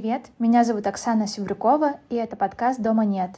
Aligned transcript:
Привет, 0.00 0.28
меня 0.38 0.64
зовут 0.64 0.86
Оксана 0.86 1.26
Севрюкова, 1.26 1.98
и 2.08 2.14
это 2.14 2.34
подкаст 2.34 2.80
«Дома 2.80 3.04
нет». 3.04 3.32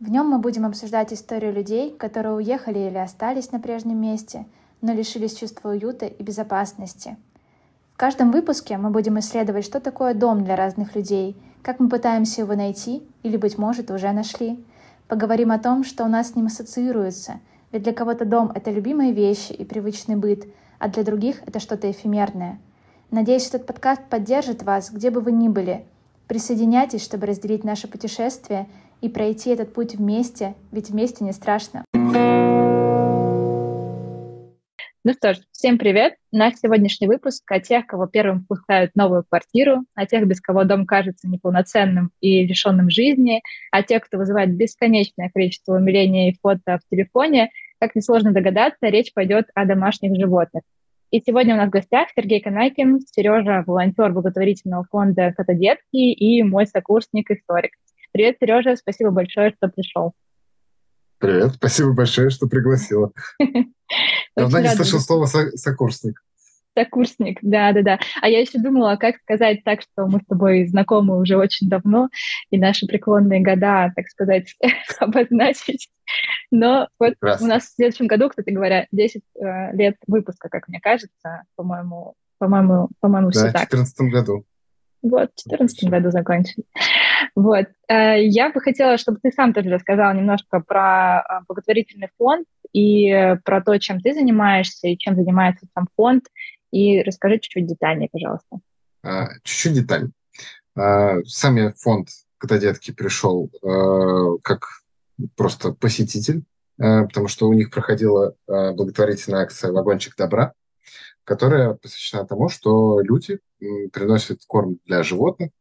В 0.00 0.10
нем 0.10 0.28
мы 0.28 0.38
будем 0.40 0.66
обсуждать 0.66 1.12
историю 1.12 1.52
людей, 1.52 1.94
которые 1.96 2.34
уехали 2.34 2.80
или 2.80 2.98
остались 2.98 3.52
на 3.52 3.60
прежнем 3.60 4.00
месте, 4.00 4.44
но 4.80 4.92
лишились 4.92 5.36
чувства 5.36 5.68
уюта 5.68 6.06
и 6.06 6.20
безопасности. 6.20 7.16
В 7.92 7.96
каждом 7.96 8.32
выпуске 8.32 8.76
мы 8.76 8.90
будем 8.90 9.20
исследовать, 9.20 9.64
что 9.64 9.78
такое 9.78 10.14
дом 10.14 10.42
для 10.42 10.56
разных 10.56 10.96
людей, 10.96 11.40
как 11.62 11.78
мы 11.78 11.88
пытаемся 11.88 12.40
его 12.40 12.56
найти 12.56 13.08
или, 13.22 13.36
быть 13.36 13.56
может, 13.56 13.92
уже 13.92 14.10
нашли. 14.10 14.64
Поговорим 15.06 15.52
о 15.52 15.60
том, 15.60 15.84
что 15.84 16.02
у 16.02 16.08
нас 16.08 16.32
с 16.32 16.34
ним 16.34 16.46
ассоциируется, 16.46 17.34
ведь 17.70 17.84
для 17.84 17.92
кого-то 17.92 18.24
дом— 18.24 18.50
это 18.56 18.72
любимые 18.72 19.12
вещи 19.12 19.52
и 19.52 19.64
привычный 19.64 20.16
быт, 20.16 20.48
а 20.80 20.88
для 20.88 21.04
других— 21.04 21.40
это 21.46 21.60
что-то 21.60 21.88
эфемерное— 21.88 22.58
Надеюсь, 23.14 23.46
этот 23.46 23.64
подкаст 23.64 24.02
поддержит 24.10 24.64
вас, 24.64 24.90
где 24.90 25.08
бы 25.08 25.20
вы 25.20 25.30
ни 25.30 25.46
были. 25.46 25.84
Присоединяйтесь, 26.26 27.04
чтобы 27.04 27.26
разделить 27.26 27.62
наше 27.62 27.86
путешествие 27.86 28.66
и 29.02 29.08
пройти 29.08 29.50
этот 29.50 29.72
путь 29.72 29.94
вместе, 29.94 30.56
ведь 30.72 30.90
вместе 30.90 31.22
не 31.22 31.30
страшно. 31.30 31.84
Ну 35.04 35.12
что 35.12 35.34
ж, 35.34 35.38
всем 35.52 35.78
привет! 35.78 36.16
Наш 36.32 36.54
сегодняшний 36.56 37.06
выпуск 37.06 37.44
о 37.52 37.60
тех, 37.60 37.86
кого 37.86 38.08
первым 38.08 38.40
впускают 38.40 38.90
в 38.90 38.96
новую 38.96 39.22
квартиру, 39.22 39.84
о 39.94 40.06
тех, 40.06 40.26
без 40.26 40.40
кого 40.40 40.64
дом 40.64 40.84
кажется 40.84 41.28
неполноценным 41.28 42.10
и 42.20 42.44
лишенным 42.44 42.90
жизни, 42.90 43.42
о 43.70 43.84
тех, 43.84 44.02
кто 44.02 44.18
вызывает 44.18 44.56
бесконечное 44.56 45.30
количество 45.32 45.76
умиления 45.76 46.32
и 46.32 46.36
фото 46.42 46.80
в 46.84 46.90
телефоне. 46.90 47.52
Как 47.78 47.94
несложно 47.94 48.32
догадаться, 48.32 48.88
речь 48.88 49.14
пойдет 49.14 49.50
о 49.54 49.66
домашних 49.66 50.16
животных. 50.18 50.64
И 51.14 51.22
сегодня 51.24 51.54
у 51.54 51.58
нас 51.58 51.68
в 51.68 51.70
гостях 51.70 52.08
Сергей 52.16 52.40
Канайкин, 52.40 52.98
Сережа, 53.06 53.62
волонтер 53.64 54.12
благотворительного 54.12 54.84
фонда 54.90 55.32
«Котодетки» 55.32 55.92
и 55.92 56.42
мой 56.42 56.66
сокурсник-историк. 56.66 57.70
Привет, 58.10 58.38
Сережа, 58.40 58.74
спасибо 58.74 59.12
большое, 59.12 59.54
что 59.56 59.68
пришел. 59.68 60.14
Привет, 61.18 61.52
спасибо 61.54 61.92
большое, 61.92 62.30
что 62.30 62.48
пригласила. 62.48 63.12
Давно 64.36 64.58
не 64.58 64.70
слышал 64.70 64.98
слова 64.98 65.26
«сокурсник». 65.26 66.20
Сокурсник, 66.76 67.38
да-да-да. 67.42 67.98
А 68.20 68.28
я 68.28 68.40
еще 68.40 68.58
думала, 68.58 68.96
как 68.96 69.16
сказать 69.18 69.62
так, 69.64 69.82
что 69.82 70.06
мы 70.06 70.20
с 70.20 70.26
тобой 70.26 70.66
знакомы 70.66 71.18
уже 71.18 71.36
очень 71.36 71.68
давно, 71.68 72.08
и 72.50 72.58
наши 72.58 72.86
преклонные 72.86 73.40
года, 73.40 73.92
так 73.94 74.08
сказать, 74.08 74.54
обозначить. 74.98 75.88
Но 76.50 76.88
вот 76.98 77.14
Прекрасно. 77.18 77.46
у 77.46 77.50
нас 77.50 77.64
в 77.64 77.74
следующем 77.74 78.06
году, 78.06 78.28
кстати 78.28 78.50
говоря, 78.50 78.86
10 78.92 79.22
э, 79.22 79.76
лет 79.76 79.96
выпуска, 80.06 80.48
как 80.48 80.68
мне 80.68 80.80
кажется, 80.80 81.42
по-моему, 81.56 82.14
по-моему, 82.38 82.88
по-моему, 83.00 83.30
да, 83.30 83.38
все 83.40 83.52
так. 83.52 83.68
в 83.68 83.70
2014 83.70 84.00
году. 84.12 84.44
Вот, 85.02 85.30
в 85.44 85.48
2014 85.48 85.90
году 85.90 86.10
закончили. 86.10 86.64
Вот. 87.34 87.66
Э, 87.88 88.22
я 88.24 88.50
бы 88.50 88.60
хотела, 88.60 88.96
чтобы 88.96 89.18
ты 89.22 89.30
сам 89.30 89.52
тоже 89.52 89.70
рассказал 89.70 90.14
немножко 90.14 90.60
про 90.60 91.20
э, 91.20 91.44
благотворительный 91.46 92.08
фонд 92.16 92.46
и 92.72 93.36
про 93.44 93.60
то, 93.60 93.78
чем 93.78 94.00
ты 94.00 94.14
занимаешься 94.14 94.88
и 94.88 94.98
чем 94.98 95.14
занимается 95.14 95.66
сам 95.74 95.88
фонд, 95.96 96.24
и 96.74 97.02
расскажи 97.02 97.38
чуть-чуть 97.38 97.66
детальнее, 97.66 98.08
пожалуйста. 98.10 98.58
А, 99.04 99.28
чуть-чуть 99.44 99.74
детальнее. 99.74 100.12
А, 100.74 101.22
сам 101.24 101.56
я 101.56 101.72
фонд 101.76 102.08
когда 102.36 102.58
детки 102.58 102.90
пришел 102.90 103.50
э, 103.62 104.38
как 104.42 104.66
просто 105.34 105.72
посетитель, 105.72 106.42
потому 106.76 107.28
что 107.28 107.48
у 107.48 107.54
них 107.54 107.70
проходила 107.70 108.34
благотворительная 108.46 109.44
акция 109.44 109.72
«Вагончик 109.72 110.14
добра», 110.14 110.52
которая 111.22 111.72
посвящена 111.72 112.26
тому, 112.26 112.50
что 112.50 113.00
люди 113.00 113.38
приносят 113.92 114.40
корм 114.46 114.78
для 114.84 115.02
животных 115.04 115.52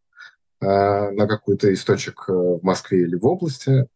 на 0.59 1.27
какой-то 1.27 1.71
источник 1.71 2.27
в 2.27 2.59
Москве 2.63 3.03
или 3.03 3.15
в 3.15 3.25
области, 3.25 3.87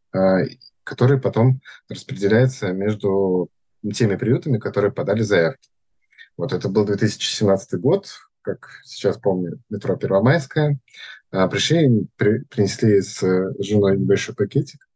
который 0.84 1.20
потом 1.20 1.60
распределяется 1.90 2.72
между 2.72 3.50
теми 3.94 4.16
приютами, 4.16 4.60
которые 4.60 4.94
подали 4.94 5.24
заявки. 5.24 5.68
Вот 6.38 6.54
это 6.54 6.70
был 6.70 6.86
2017 6.86 7.80
год, 7.80 8.08
как 8.42 8.70
сейчас 8.86 9.18
помню, 9.18 9.60
метро 9.70 9.96
Первомайская. 9.98 10.80
А, 11.32 11.48
пришли, 11.48 12.08
при, 12.16 12.44
принесли 12.46 13.02
с 13.02 13.20
женой 13.60 13.98
небольшой 13.98 14.36
пакетик 14.36 14.88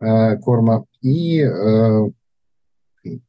а, 0.00 0.36
корма, 0.36 0.84
и, 1.00 1.42
а, 1.42 2.10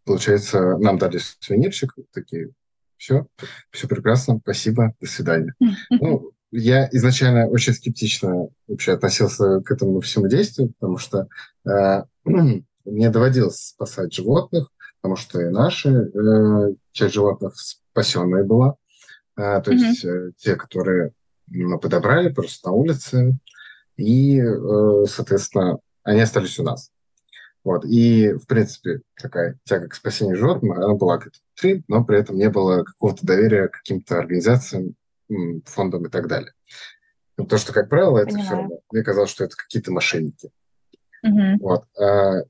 получается, 0.03 0.77
нам 0.77 0.97
дали 0.97 1.19
сувенирчик, 1.39 1.93
такие, 2.11 2.51
все, 2.97 3.27
все 3.71 3.87
прекрасно, 3.87 4.39
спасибо, 4.41 4.93
до 4.99 5.07
свидания. 5.07 5.53
Ну, 5.89 6.31
я 6.51 6.87
изначально 6.91 7.47
очень 7.47 7.73
скептично 7.73 8.47
вообще 8.67 8.93
относился 8.93 9.61
к 9.61 9.71
этому 9.71 10.01
всему 10.01 10.27
действию, 10.27 10.73
потому 10.79 10.97
что 10.97 11.27
э, 11.65 12.03
мне 12.85 13.09
доводилось 13.09 13.69
спасать 13.69 14.13
животных, 14.13 14.69
потому 15.03 15.17
что 15.17 15.41
и 15.41 15.49
наши 15.49 15.89
э, 15.89 16.75
часть 16.93 17.13
животных 17.13 17.55
спасенная 17.57 18.45
была. 18.45 18.77
А, 19.35 19.59
то 19.59 19.71
mm-hmm. 19.71 19.75
есть 19.75 20.05
э, 20.05 20.31
те, 20.37 20.55
которые 20.55 21.11
мы 21.47 21.77
подобрали 21.77 22.29
просто 22.31 22.69
на 22.69 22.73
улице, 22.73 23.37
и, 23.97 24.39
э, 24.39 25.03
соответственно, 25.09 25.79
они 26.03 26.21
остались 26.21 26.57
у 26.57 26.63
нас. 26.63 26.89
Вот. 27.65 27.83
И, 27.83 28.31
в 28.31 28.47
принципе, 28.47 29.01
такая 29.21 29.59
тяга 29.65 29.89
к 29.89 29.93
спасению 29.93 30.37
животных, 30.37 30.77
она 30.77 30.93
была 30.93 31.17
где-то 31.17 31.39
внутри, 31.57 31.83
но 31.89 32.05
при 32.05 32.19
этом 32.19 32.37
не 32.37 32.49
было 32.49 32.83
какого-то 32.83 33.25
доверия 33.25 33.67
к 33.67 33.79
каким-то 33.79 34.19
организациям, 34.19 34.95
фондам 35.65 36.05
и 36.05 36.09
так 36.09 36.27
далее. 36.29 36.53
Но 37.37 37.43
то, 37.43 37.57
что, 37.57 37.73
как 37.73 37.89
правило, 37.89 38.19
это 38.19 38.27
Понимаю. 38.27 38.45
все 38.45 38.55
равно. 38.55 38.79
Мне 38.89 39.03
казалось, 39.03 39.31
что 39.31 39.43
это 39.43 39.57
какие-то 39.57 39.91
мошенники. 39.91 40.49
Угу. 41.23 41.57
Вот. 41.59 41.83
А 41.99 42.43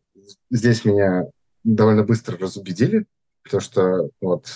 здесь 0.51 0.85
меня 0.85 1.25
довольно 1.63 2.03
быстро 2.03 2.37
разубедили, 2.37 3.05
потому 3.43 3.61
что 3.61 4.09
вот 4.21 4.47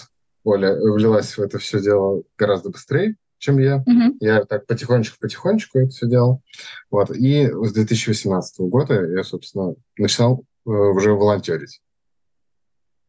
Оля 0.43 0.75
влилась 0.75 1.37
в 1.37 1.41
это 1.41 1.59
все 1.59 1.81
дело 1.81 2.23
гораздо 2.37 2.69
быстрее, 2.69 3.15
чем 3.37 3.59
я. 3.59 3.77
Mm-hmm. 3.77 4.17
Я 4.19 4.45
так 4.45 4.65
потихонечку-потихонечку 4.65 5.79
это 5.79 5.89
все 5.89 6.07
делал. 6.07 6.41
Вот. 6.89 7.11
И 7.11 7.47
с 7.47 7.73
2018 7.73 8.59
года 8.61 9.05
я, 9.05 9.23
собственно, 9.23 9.75
начинал 9.97 10.43
э, 10.65 10.69
уже 10.69 11.13
волонтерить. 11.13 11.81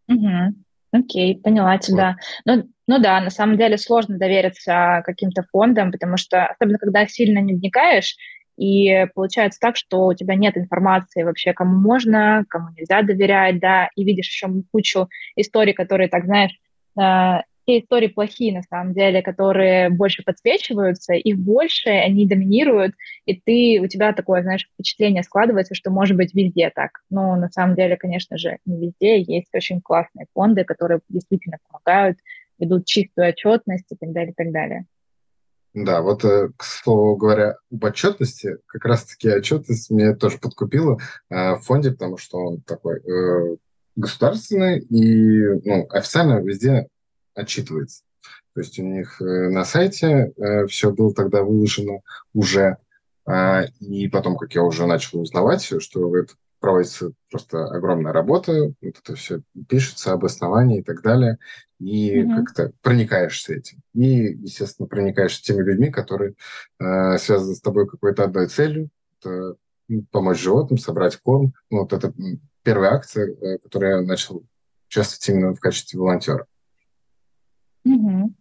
Угу. 0.09 0.55
Окей, 0.91 1.39
поняла 1.39 1.79
тебя. 1.79 2.17
Вот. 2.45 2.57
Ну, 2.57 2.71
ну 2.87 2.99
да, 2.99 3.21
на 3.21 3.31
самом 3.31 3.59
деле 3.59 3.77
сложно 3.77 4.19
довериться 4.19 5.03
каким-то 5.05 5.45
фондам, 5.53 5.93
потому 5.93 6.17
что, 6.17 6.47
особенно 6.47 6.79
когда 6.79 7.07
сильно 7.07 7.41
не 7.41 7.55
вникаешь, 7.55 8.17
и 8.59 9.07
получается 9.15 9.61
так, 9.61 9.77
что 9.77 10.07
у 10.07 10.15
тебя 10.15 10.35
нет 10.35 10.57
информации 10.57 11.23
вообще, 11.23 11.53
кому 11.53 11.79
можно, 11.79 12.45
кому 12.49 12.69
нельзя 12.77 13.03
доверять, 13.03 13.61
да, 13.61 13.89
и 13.95 14.05
видишь 14.05 14.29
еще 14.29 14.49
кучу 14.73 15.09
историй, 15.37 15.73
которые, 15.73 16.09
так 16.09 16.25
знаешь, 16.25 16.53
Э, 16.99 17.43
те 17.67 17.81
истории 17.81 18.09
плохие, 18.09 18.55
на 18.55 18.63
самом 18.63 18.95
деле, 18.95 19.21
которые 19.21 19.91
больше 19.91 20.23
подсвечиваются, 20.23 21.13
их 21.13 21.39
больше, 21.39 21.91
они 21.91 22.27
доминируют, 22.27 22.95
и 23.27 23.35
ты, 23.39 23.79
у 23.83 23.87
тебя 23.87 24.15
такое, 24.15 24.43
знаешь, 24.43 24.67
впечатление 24.73 25.23
складывается, 25.23 25.75
что 25.75 25.91
может 25.91 26.17
быть 26.17 26.35
везде 26.35 26.71
так. 26.75 26.93
Но 27.11 27.37
на 27.37 27.51
самом 27.51 27.75
деле, 27.77 27.99
конечно 27.99 28.39
же, 28.39 28.57
не 28.65 28.87
везде. 28.87 29.21
Есть 29.21 29.55
очень 29.55 29.83
классные 29.83 30.27
фонды, 30.33 30.65
которые 30.65 31.01
действительно 31.11 31.59
помогают, 31.69 32.17
ведут 32.59 32.87
чистую 32.87 33.29
отчетность 33.29 33.93
и 33.93 33.97
так 33.97 34.13
далее, 34.13 34.33
и 34.33 34.35
так 34.35 34.51
далее. 34.51 34.87
Да, 35.85 36.01
вот, 36.03 36.25
э, 36.25 36.51
к 36.57 36.65
слову 36.65 37.17
говоря, 37.17 37.57
об 37.71 37.85
отчетности, 37.85 38.59
как 38.67 38.85
раз-таки 38.85 39.31
отчетность 39.31 39.91
меня 39.91 40.15
тоже 40.15 40.39
подкупила 40.39 40.99
э, 41.31 41.55
в 41.55 41.61
фонде, 41.61 41.91
потому 41.93 42.17
что 42.17 42.39
он 42.39 42.61
такой 42.63 43.01
государственный 43.97 44.79
и 44.79 45.43
ну, 45.65 45.87
официально 45.91 46.41
везде 46.41 46.89
отчитывается. 47.35 48.03
То 48.55 48.61
есть 48.61 48.79
у 48.79 48.83
них 48.83 49.21
э, 49.21 49.51
на 49.51 49.65
сайте 49.65 50.33
э, 50.37 50.67
все 50.67 50.91
было 50.91 51.15
тогда 51.15 51.43
выложено 51.43 52.01
уже, 52.33 52.79
э, 53.27 53.67
и 53.81 54.09
потом, 54.09 54.37
как 54.37 54.55
я 54.55 54.63
уже 54.63 54.87
начал 54.87 55.21
узнавать, 55.21 55.63
что 55.63 56.17
это 56.17 56.35
проводится 56.61 57.13
просто 57.31 57.67
огромная 57.67 58.13
работа, 58.13 58.73
вот 58.81 58.95
это 59.01 59.15
все 59.15 59.43
пишется, 59.69 60.13
обоснование 60.13 60.81
и 60.81 60.83
так 60.83 61.03
далее, 61.03 61.39
и 61.79 62.21
mm-hmm. 62.21 62.37
как-то 62.37 62.73
проникаешься 62.83 63.55
этим. 63.55 63.79
И, 63.95 64.35
естественно, 64.35 64.89
проникаешься 64.89 65.43
теми 65.43 65.63
людьми, 65.63 65.91
которые 65.91 66.35
э, 66.81 67.19
связаны 67.19 67.55
с 67.55 67.61
тобой 67.61 67.89
какой-то 67.89 68.25
одной 68.25 68.49
целью, 68.49 68.91
это 69.21 69.57
помочь 70.11 70.41
животным, 70.41 70.79
собрать 70.79 71.17
корм. 71.17 71.55
Ну, 71.71 71.81
вот 71.81 71.93
это 71.93 72.13
первая 72.63 72.93
акция, 72.93 73.29
э, 73.29 73.59
которой 73.59 73.91
я 73.91 74.01
начал 74.03 74.45
участвовать 74.89 75.29
именно 75.29 75.55
в 75.55 75.61
качестве 75.61 75.99
волонтера. 75.99 76.47
Угу. 77.85 78.35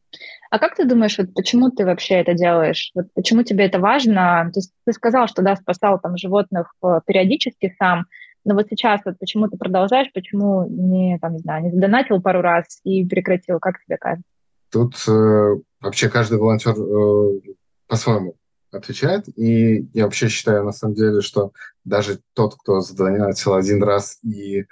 А 0.50 0.60
как 0.60 0.76
ты 0.76 0.86
думаешь, 0.86 1.18
вот 1.18 1.34
почему 1.34 1.70
ты 1.70 1.86
вообще 1.86 2.16
это 2.16 2.34
делаешь? 2.34 2.92
Вот 2.96 3.08
почему 3.14 3.44
тебе 3.44 3.66
это 3.66 3.80
важно? 3.80 4.50
То 4.54 4.60
есть 4.60 4.74
ты 4.86 4.94
сказал, 4.94 5.28
что 5.28 5.42
да, 5.42 5.56
спасал 5.56 6.00
там 6.00 6.18
животных 6.18 6.74
э, 6.84 7.00
периодически 7.06 7.76
сам, 7.78 8.06
но 8.48 8.56
вот 8.56 8.68
сейчас 8.70 9.02
вот 9.04 9.20
почему 9.20 9.50
ты 9.50 9.58
продолжаешь, 9.58 10.08
почему 10.14 10.66
не, 10.70 11.20
там, 11.20 11.34
не 11.34 11.40
знаю, 11.40 11.66
не 11.66 11.72
задонатил 11.72 12.22
пару 12.22 12.42
раз 12.42 12.80
и 12.86 13.06
прекратил? 13.06 13.60
Как 13.60 13.76
тебе 13.84 13.98
кажется? 13.98 14.24
Тут 14.72 14.96
э, 15.06 15.56
вообще 15.82 16.10
каждый 16.10 16.40
волонтер 16.40 16.74
э, 16.74 17.42
по-своему 17.88 18.36
отвечает. 18.72 19.26
И 19.38 19.90
я 19.94 20.06
вообще 20.06 20.30
считаю, 20.30 20.64
на 20.64 20.72
самом 20.72 20.96
деле, 20.96 21.20
что 21.20 21.52
даже 21.84 22.22
тот, 22.34 22.56
кто 22.56 22.80
задонатил 22.80 23.54
один 23.54 23.84
раз 23.84 24.18
и 24.24 24.62
э, 24.62 24.66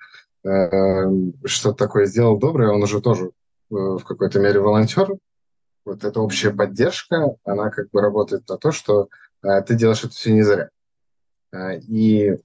что-то 1.44 1.75
такое 1.75 2.06
сделал 2.06 2.38
доброе, 2.38 2.72
он 2.72 2.81
уже 2.81 3.01
тоже 3.01 3.25
э, 3.25 3.30
в 3.72 4.04
какой-то 4.06 4.39
мере 4.39 4.62
волонтер. 4.62 5.16
Вот 5.83 6.06
эта 6.06 6.22
общая 6.22 6.51
поддержка, 6.51 7.36
она 7.44 7.69
как 7.72 7.89
бы 7.92 8.00
работает 8.00 8.48
на 8.48 8.57
то, 8.57 8.72
что 8.72 9.10
э, 9.44 9.62
ты 9.63 9.75
делаешь 9.75 10.06
это 10.06 10.13
все 10.13 10.31
не 10.31 10.44
зря. 10.44 10.69
Э, 11.55 11.79
и 11.79 12.35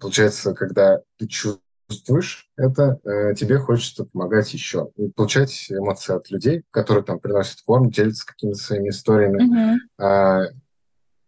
получается, 0.00 0.54
когда 0.54 1.00
ты 1.18 1.26
чувствуешь 1.26 2.48
это, 2.56 2.98
э, 3.04 3.34
тебе 3.34 3.58
хочется 3.58 4.04
помогать 4.04 4.52
еще. 4.52 4.90
И 4.96 5.08
получать 5.08 5.70
эмоции 5.70 6.14
от 6.16 6.30
людей, 6.30 6.64
которые 6.70 7.04
там 7.04 7.20
приносят 7.20 7.60
корм, 7.62 7.90
делятся 7.90 8.26
какими-то 8.26 8.58
своими 8.58 8.88
историями. 8.88 9.78
Mm-hmm. 9.98 10.52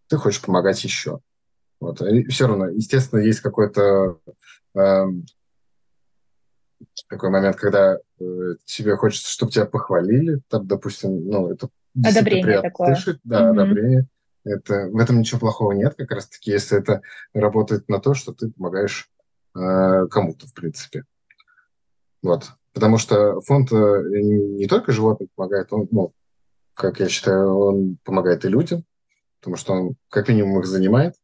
Ты 0.08 0.16
хочешь 0.16 0.40
помогать 0.40 0.82
еще. 0.82 1.20
Вот. 1.80 2.00
И 2.02 2.24
все 2.28 2.48
равно, 2.48 2.68
естественно, 2.68 3.20
есть 3.20 3.40
какой-то 3.40 4.18
э, 4.74 5.04
такой 7.08 7.30
момент, 7.30 7.56
когда 7.56 7.98
э, 8.18 8.54
тебе 8.64 8.96
хочется, 8.96 9.30
чтобы 9.30 9.52
тебя 9.52 9.66
похвалили, 9.66 10.40
там, 10.48 10.66
допустим, 10.66 11.28
ну, 11.28 11.52
это 11.52 11.68
одобрение 12.04 12.62
такое. 12.62 12.94
Слышать, 12.94 13.20
да, 13.24 13.42
mm-hmm. 13.42 13.50
одобрение. 13.50 14.08
Это, 14.44 14.88
в 14.88 14.96
этом 14.98 15.18
ничего 15.18 15.40
плохого 15.40 15.72
нет, 15.72 15.94
как 15.96 16.10
раз-таки, 16.10 16.50
если 16.50 16.78
это 16.78 17.02
работает 17.34 17.88
на 17.88 18.00
то, 18.00 18.14
что 18.14 18.32
ты 18.32 18.50
помогаешь 18.50 19.10
э, 19.54 20.06
кому-то, 20.10 20.46
в 20.46 20.54
принципе. 20.54 21.04
Вот. 22.22 22.50
Потому 22.72 22.98
что 22.98 23.40
фонд 23.40 23.72
э, 23.72 23.74
не 23.74 24.66
только 24.66 24.92
животным 24.92 25.28
помогает, 25.34 25.72
он, 25.72 25.88
ну, 25.90 26.12
как 26.74 27.00
я 27.00 27.08
считаю, 27.08 27.56
он 27.56 27.98
помогает 28.04 28.44
и 28.44 28.48
людям, 28.48 28.84
потому 29.40 29.56
что 29.56 29.72
он 29.72 29.96
как 30.08 30.28
минимум 30.28 30.60
их 30.60 30.66
занимает, 30.66 31.14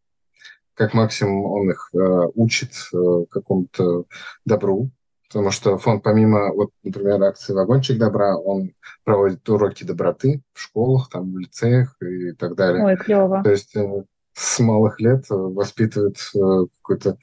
как 0.75 0.95
максимум 0.95 1.45
он 1.45 1.71
их 1.71 1.91
э, 1.95 1.99
учит 2.35 2.73
э, 2.93 3.25
какому-то 3.31 4.05
добру, 4.45 4.91
потому 5.35 5.51
что 5.51 5.79
фонд 5.79 6.05
помимо, 6.05 6.53
вот, 6.55 6.71
например, 6.85 7.21
акции 7.25 7.55
«Вагончик 7.55 7.99
добра», 7.99 8.37
он 8.37 8.73
проводит 9.03 9.49
уроки 9.49 9.83
доброты 9.83 10.45
в 10.53 10.61
школах, 10.61 11.09
там, 11.11 11.33
в 11.33 11.39
лицеях 11.39 11.97
и 12.01 12.31
так 12.33 12.55
далее. 12.55 12.85
Ой, 12.85 12.97
клево. 12.97 13.43
То 13.43 13.51
есть 13.51 13.75
э, 13.75 14.05
с 14.33 14.61
малых 14.61 15.01
лет 15.01 15.25
воспитывает 15.29 16.19
э, 16.37 16.67
какое-то 16.81 17.19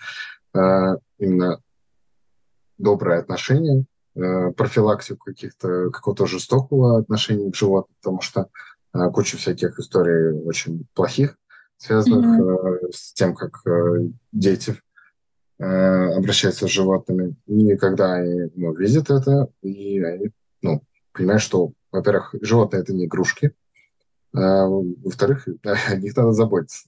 э, 0.53 0.97
именно 1.19 1.61
доброе 2.77 3.19
отношение, 3.19 3.85
профилактику 4.13 5.31
каких-то, 5.31 5.89
какого-то 5.89 6.25
жестокого 6.25 6.99
отношения 6.99 7.49
к 7.49 7.55
животным, 7.55 7.95
потому 8.01 8.19
что 8.19 8.49
куча 9.13 9.37
всяких 9.37 9.79
историй 9.79 10.37
очень 10.45 10.85
плохих, 10.93 11.37
связанных 11.77 12.25
mm-hmm. 12.25 12.91
с 12.91 13.13
тем, 13.13 13.35
как 13.35 13.61
дети 14.33 14.75
э, 15.61 16.13
обращаются 16.17 16.67
с 16.67 16.71
животными. 16.71 17.35
И 17.45 17.75
когда 17.77 18.15
они 18.15 18.49
ну, 18.55 18.73
видят 18.73 19.09
это, 19.09 19.49
и 19.61 19.99
они 19.99 20.29
ну, 20.61 20.81
понимают, 21.13 21.41
что, 21.41 21.71
во-первых, 21.91 22.35
животные– 22.41 22.81
это 22.83 22.93
не 22.93 23.05
игрушки, 23.05 23.51
а, 24.33 24.65
во-вторых, 24.67 25.47
о 25.63 25.95
них 25.95 26.15
надо 26.15 26.31
заботиться. 26.31 26.87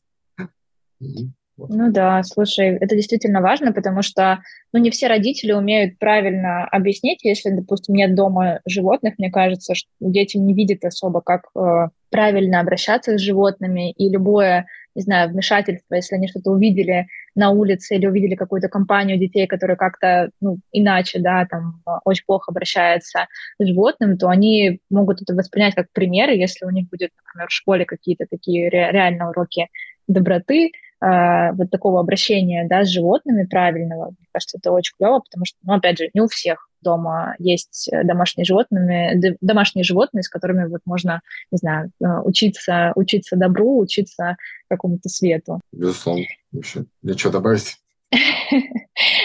Ну 1.55 1.91
да, 1.91 2.23
слушай, 2.23 2.77
это 2.77 2.95
действительно 2.95 3.39
важно, 3.39 3.73
потому 3.73 4.01
что 4.01 4.41
ну, 4.71 4.79
не 4.79 4.89
все 4.89 5.07
родители 5.07 5.51
умеют 5.51 5.99
правильно 5.99 6.65
объяснить, 6.65 7.23
если, 7.23 7.51
допустим, 7.51 7.93
нет 7.93 8.15
дома 8.15 8.59
животных, 8.65 9.15
мне 9.19 9.29
кажется, 9.29 9.75
что 9.75 9.87
дети 9.99 10.37
не 10.37 10.55
видят 10.55 10.83
особо, 10.83 11.21
как 11.21 11.49
э, 11.55 11.89
правильно 12.09 12.59
обращаться 12.59 13.19
с 13.19 13.21
животными, 13.21 13.91
и 13.91 14.09
любое 14.09 14.65
не 14.95 15.01
знаю, 15.01 15.29
вмешательства, 15.29 15.95
если 15.95 16.15
они 16.15 16.27
что-то 16.27 16.51
увидели 16.51 17.07
на 17.35 17.51
улице 17.51 17.95
или 17.95 18.05
увидели 18.05 18.35
какую-то 18.35 18.69
компанию 18.69 19.17
детей, 19.17 19.47
которые 19.47 19.77
как-то 19.77 20.29
ну, 20.41 20.59
иначе, 20.71 21.19
да, 21.19 21.45
там 21.49 21.81
очень 22.05 22.25
плохо 22.25 22.51
обращаются 22.51 23.27
с 23.59 23.65
животным, 23.65 24.17
то 24.17 24.29
они 24.29 24.79
могут 24.89 25.21
это 25.21 25.33
воспринять 25.33 25.75
как 25.75 25.87
пример, 25.91 26.29
если 26.29 26.65
у 26.65 26.69
них 26.69 26.89
будет, 26.89 27.11
например, 27.17 27.47
в 27.47 27.53
школе 27.53 27.85
какие-то 27.85 28.25
такие 28.29 28.69
ре- 28.69 28.91
реально 28.91 29.29
уроки 29.29 29.67
доброты, 30.07 30.67
э, 30.67 30.71
вот 31.05 31.69
такого 31.69 31.99
обращения, 31.99 32.65
да, 32.69 32.83
с 32.85 32.89
животными 32.89 33.45
правильного, 33.45 34.11
мне 34.17 34.27
кажется, 34.31 34.57
это 34.57 34.71
очень 34.71 34.93
клево, 34.97 35.19
потому 35.19 35.45
что, 35.45 35.57
ну, 35.63 35.73
опять 35.73 35.97
же, 35.97 36.09
не 36.13 36.21
у 36.21 36.27
всех 36.27 36.69
дома 36.83 37.35
есть 37.39 37.89
э, 37.91 38.03
домашние 38.03 38.45
животные, 38.45 39.37
домашние 39.41 39.83
животные, 39.83 40.21
с 40.21 40.29
которыми 40.29 40.67
вот 40.67 40.81
можно, 40.85 41.21
не 41.51 41.57
знаю, 41.57 41.91
э, 41.99 42.05
учиться, 42.23 42.91
учиться 42.95 43.35
добру, 43.35 43.79
учиться 43.79 44.35
какому-то 44.69 45.09
свету. 45.09 45.61
Безусловно. 45.71 46.25
Еще 46.51 46.85
ничего 47.01 47.31
добавить? 47.31 47.77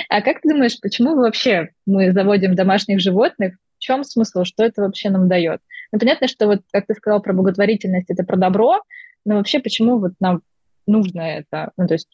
А 0.08 0.22
как 0.22 0.40
ты 0.40 0.48
думаешь, 0.48 0.80
почему 0.80 1.14
вообще 1.14 1.68
мы 1.84 2.12
заводим 2.12 2.54
домашних 2.54 3.00
животных? 3.00 3.56
В 3.76 3.80
чем 3.80 4.02
смысл? 4.02 4.44
Что 4.44 4.64
это 4.64 4.80
вообще 4.80 5.10
нам 5.10 5.28
дает? 5.28 5.60
Ну, 5.92 5.98
понятно, 5.98 6.28
что 6.28 6.46
вот, 6.46 6.62
как 6.72 6.86
ты 6.86 6.94
сказал 6.94 7.20
про 7.20 7.34
благотворительность, 7.34 8.08
это 8.08 8.24
про 8.24 8.38
добро, 8.38 8.80
но 9.26 9.36
вообще 9.36 9.60
почему 9.60 9.98
вот 9.98 10.12
нам 10.20 10.40
нужно 10.88 11.20
это? 11.20 11.72
Ну, 11.76 11.86
то 11.86 11.94
есть 11.94 12.08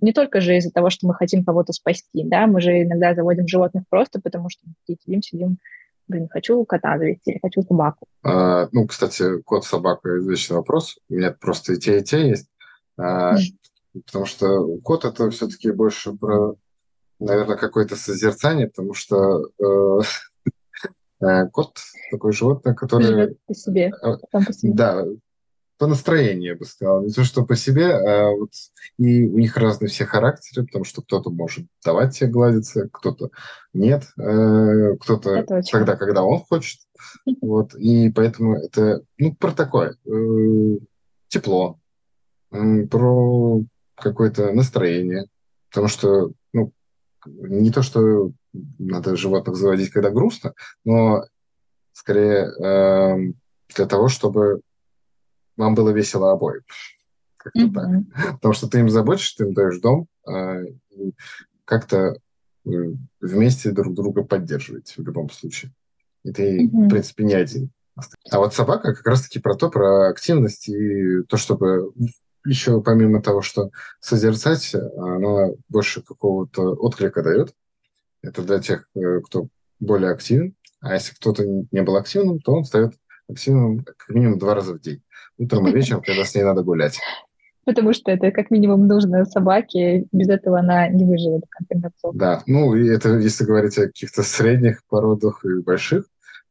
не 0.00 0.12
только 0.12 0.40
же 0.40 0.56
из-за 0.56 0.70
того, 0.70 0.90
что 0.90 1.06
мы 1.06 1.14
хотим 1.14 1.44
кого-то 1.44 1.72
спасти, 1.72 2.24
да, 2.24 2.46
мы 2.46 2.60
же 2.60 2.82
иногда 2.82 3.14
заводим 3.14 3.48
животных 3.48 3.84
просто 3.88 4.20
потому, 4.20 4.48
что 4.48 4.62
мы 4.66 4.96
сидим, 4.96 5.22
сидим, 5.22 5.58
блин, 6.06 6.28
хочу 6.28 6.64
кота 6.64 6.98
завести 6.98 7.32
или 7.32 7.38
хочу 7.40 7.62
собаку. 7.62 8.06
А, 8.22 8.68
ну, 8.72 8.86
кстати, 8.86 9.40
кот, 9.42 9.64
собака– 9.64 10.18
извечный 10.18 10.56
вопрос. 10.56 10.98
У 11.08 11.14
меня 11.14 11.34
просто 11.38 11.74
и 11.74 11.76
те, 11.76 11.98
и 11.98 12.04
те 12.04 12.28
есть. 12.28 12.48
А, 12.96 13.34
потому 14.06 14.26
что 14.26 14.78
кот– 14.78 15.04
это 15.04 15.30
все-таки 15.30 15.70
больше 15.72 16.12
про, 16.12 16.54
наверное, 17.18 17.56
какое-то 17.56 17.96
созерцание, 17.96 18.68
потому 18.68 18.94
что 18.94 19.50
э, 19.58 20.00
э, 21.24 21.48
кот 21.48 21.78
такое 22.10 22.32
животное, 22.32 22.74
которое... 22.74 23.06
Живет 23.06 23.38
по 23.46 23.54
себе, 23.54 23.92
сам 24.30 24.44
по 24.44 24.52
себе. 24.52 24.72
Да, 24.74 25.04
по 25.78 25.86
настроению, 25.86 26.52
я 26.52 26.56
бы 26.56 26.64
сказал. 26.64 27.02
Не 27.02 27.12
то, 27.12 27.24
что 27.24 27.46
по 27.46 27.54
себе, 27.54 27.92
а 27.92 28.30
вот 28.30 28.50
и 28.98 29.24
у 29.24 29.38
них 29.38 29.56
разные 29.56 29.88
все 29.88 30.04
характеры, 30.04 30.66
потому 30.66 30.84
что 30.84 31.02
кто-то 31.02 31.30
может 31.30 31.66
давать 31.84 32.18
тебе 32.18 32.30
гладиться, 32.30 32.88
кто-то 32.92 33.30
нет, 33.72 34.04
э, 34.18 34.96
кто-то 35.00 35.44
тогда, 35.70 35.96
когда 35.96 36.22
он 36.22 36.40
хочет. 36.40 36.80
Вот, 37.40 37.74
и 37.76 38.10
поэтому 38.10 38.56
это, 38.56 39.02
ну, 39.18 39.32
про 39.32 39.52
такое, 39.52 39.96
э, 40.04 40.78
тепло, 41.28 41.78
про 42.50 43.62
какое-то 43.94 44.52
настроение, 44.52 45.26
потому 45.70 45.86
что, 45.86 46.32
ну, 46.52 46.72
не 47.24 47.70
то, 47.70 47.82
что 47.82 48.32
надо 48.78 49.16
животных 49.16 49.54
заводить, 49.54 49.90
когда 49.90 50.10
грустно, 50.10 50.54
но 50.84 51.22
скорее 51.92 52.50
э, 52.50 53.32
для 53.76 53.86
того, 53.86 54.08
чтобы 54.08 54.60
вам 55.58 55.74
было 55.74 55.90
весело 55.90 56.32
обоим. 56.32 56.62
Как-то 57.36 57.60
mm-hmm. 57.60 58.04
так. 58.14 58.32
Потому 58.36 58.54
что 58.54 58.68
ты 58.68 58.80
им 58.80 58.88
заботишься, 58.88 59.38
ты 59.38 59.44
им 59.44 59.52
даешь 59.52 59.80
дом, 59.80 60.06
а, 60.26 60.62
как-то 61.64 62.16
э, 62.64 62.70
вместе 63.20 63.72
друг 63.72 63.94
друга 63.94 64.24
поддерживаете 64.24 64.94
в 64.96 65.04
любом 65.04 65.28
случае. 65.30 65.72
И 66.24 66.32
ты, 66.32 66.64
mm-hmm. 66.64 66.86
в 66.86 66.88
принципе, 66.88 67.24
не 67.24 67.34
один. 67.34 67.70
А 68.30 68.38
вот 68.38 68.54
собака 68.54 68.94
как 68.94 69.06
раз-таки 69.06 69.40
про 69.40 69.54
то, 69.54 69.70
про 69.70 70.08
активность 70.08 70.68
и 70.68 71.22
то, 71.24 71.36
чтобы 71.36 71.92
еще 72.46 72.80
помимо 72.80 73.20
того, 73.20 73.42
что 73.42 73.70
созерцать, 74.00 74.74
она 74.74 75.48
больше 75.68 76.02
какого-то 76.02 76.74
отклика 76.74 77.22
дает. 77.22 77.54
Это 78.22 78.42
для 78.42 78.60
тех, 78.60 78.88
э, 78.94 79.20
кто 79.20 79.48
более 79.80 80.10
активен. 80.10 80.54
А 80.80 80.94
если 80.94 81.14
кто-то 81.14 81.44
не 81.44 81.82
был 81.82 81.96
активным, 81.96 82.38
то 82.40 82.52
он 82.52 82.64
стает 82.64 82.94
активным 83.28 83.84
как 83.84 84.08
минимум 84.08 84.38
два 84.38 84.54
раза 84.54 84.74
в 84.74 84.80
день 84.80 85.02
утром 85.38 85.68
и 85.68 85.72
вечером, 85.72 86.02
когда 86.02 86.24
с 86.24 86.34
ней 86.34 86.42
надо 86.42 86.62
гулять. 86.62 86.98
Потому 87.64 87.92
что 87.92 88.10
это 88.10 88.30
как 88.30 88.50
минимум 88.50 88.86
нужно 88.86 89.26
собаке, 89.26 90.06
без 90.10 90.28
этого 90.28 90.58
она 90.58 90.88
не 90.88 91.04
выживет 91.04 91.44
в 91.44 91.50
конце 91.50 91.82
концов. 91.82 92.16
Да, 92.16 92.42
ну 92.46 92.74
и 92.74 92.88
это 92.88 93.18
если 93.18 93.44
говорить 93.44 93.76
о 93.78 93.86
каких-то 93.86 94.22
средних 94.22 94.82
породах 94.88 95.44
и 95.44 95.60
больших, 95.60 96.06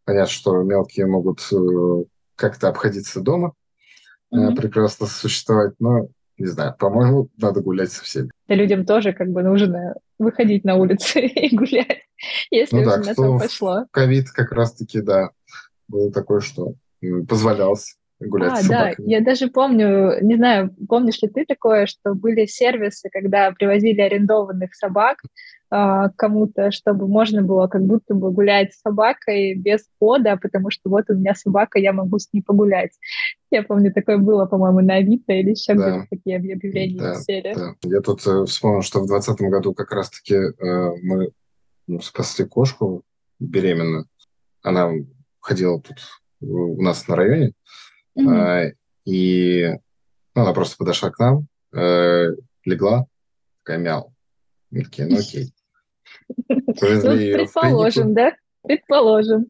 понятно, 0.05 0.31
что 0.31 0.61
мелкие 0.61 1.07
могут 1.07 1.39
э, 1.51 2.03
как-то 2.35 2.69
обходиться 2.69 3.21
дома, 3.21 3.53
mm-hmm. 4.33 4.55
прекрасно 4.55 5.07
существовать, 5.07 5.73
но 5.79 6.07
не 6.37 6.45
знаю, 6.45 6.75
по-моему, 6.77 7.29
надо 7.37 7.61
гулять 7.61 7.91
со 7.91 8.03
всеми. 8.03 8.29
Да 8.47 8.53
людям 8.53 8.85
тоже 8.85 9.11
как 9.11 9.29
бы 9.29 9.41
нужно 9.41 9.95
выходить 10.19 10.63
на 10.65 10.75
улицы 10.75 11.21
и 11.25 11.55
гулять, 11.55 12.03
если 12.51 12.77
ну, 12.77 12.85
да, 12.85 12.97
на 12.97 13.15
то 13.15 13.39
пошло. 13.39 13.85
Ковид 13.89 14.29
как 14.29 14.51
раз-таки, 14.51 15.01
да, 15.01 15.31
было 15.87 16.11
такое, 16.11 16.41
что 16.41 16.75
позволялся 17.27 17.95
гулять 18.19 18.53
а, 18.53 18.55
с 18.57 18.65
собаками. 18.65 19.05
Да, 19.05 19.11
я 19.11 19.21
даже 19.21 19.47
помню, 19.47 20.21
не 20.21 20.35
знаю, 20.35 20.75
помнишь 20.87 21.21
ли 21.21 21.29
ты 21.29 21.45
такое, 21.45 21.85
что 21.85 22.15
были 22.15 22.45
сервисы, 22.45 23.09
когда 23.11 23.51
привозили 23.51 24.01
арендованных 24.01 24.73
собак 24.73 25.19
э, 25.71 26.09
кому-то, 26.15 26.71
чтобы 26.71 27.07
можно 27.07 27.43
было 27.43 27.67
как 27.67 27.83
будто 27.83 28.15
бы 28.15 28.31
гулять 28.31 28.73
с 28.73 28.81
собакой 28.81 29.55
без 29.55 29.85
кода, 29.99 30.37
потому 30.37 30.71
что 30.71 30.89
вот 30.89 31.05
у 31.09 31.13
меня 31.13 31.35
собака, 31.35 31.79
я 31.79 31.93
могу 31.93 32.17
с 32.17 32.31
ней 32.33 32.41
погулять. 32.41 32.91
Я 33.51 33.63
помню, 33.63 33.93
такое 33.93 34.17
было, 34.17 34.45
по-моему, 34.45 34.81
на 34.81 34.95
Авито 34.95 35.33
или 35.33 35.51
еще 35.51 35.75
да. 35.75 35.89
где-то 35.89 36.07
такие 36.09 36.37
объявления 36.37 36.99
да, 36.99 37.11
висели. 37.13 37.53
Да. 37.53 37.75
Я 37.83 38.01
тут 38.01 38.25
э, 38.25 38.45
вспомнил, 38.45 38.81
что 38.81 38.99
в 38.99 39.07
2020 39.07 39.51
году 39.51 39.73
как 39.73 39.91
раз-таки 39.91 40.35
э, 40.35 40.91
мы 41.03 41.31
ну, 41.87 41.99
спасли 42.01 42.45
кошку 42.45 43.03
беременную. 43.39 44.05
Она 44.63 44.91
ходила 45.39 45.79
тут 45.79 45.97
у 46.41 46.81
нас 46.81 47.07
на 47.07 47.15
районе, 47.15 47.53
mm-hmm. 48.17 48.73
и 49.05 49.73
ну, 50.35 50.41
она 50.41 50.53
просто 50.53 50.77
подошла 50.77 51.09
к 51.09 51.19
нам, 51.19 51.47
э, 51.73 52.27
легла, 52.63 53.05
такая 53.63 53.79
мяу. 53.79 54.13
Мы 54.69 54.83
такие, 54.83 55.07
ну 55.07 55.17
окей. 55.17 55.53
Повезли 56.79 57.31
ну, 57.31 57.37
предположим, 57.37 58.13
да? 58.13 58.33
Предположим. 58.61 59.47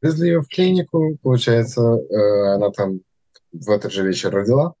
Повезли 0.00 0.28
ее 0.28 0.40
в 0.40 0.48
клинику, 0.48 1.18
получается, 1.22 1.82
э, 1.82 2.54
она 2.54 2.70
там 2.70 3.00
в 3.52 3.70
этот 3.70 3.92
же 3.92 4.06
вечер 4.06 4.30
родила. 4.32 4.74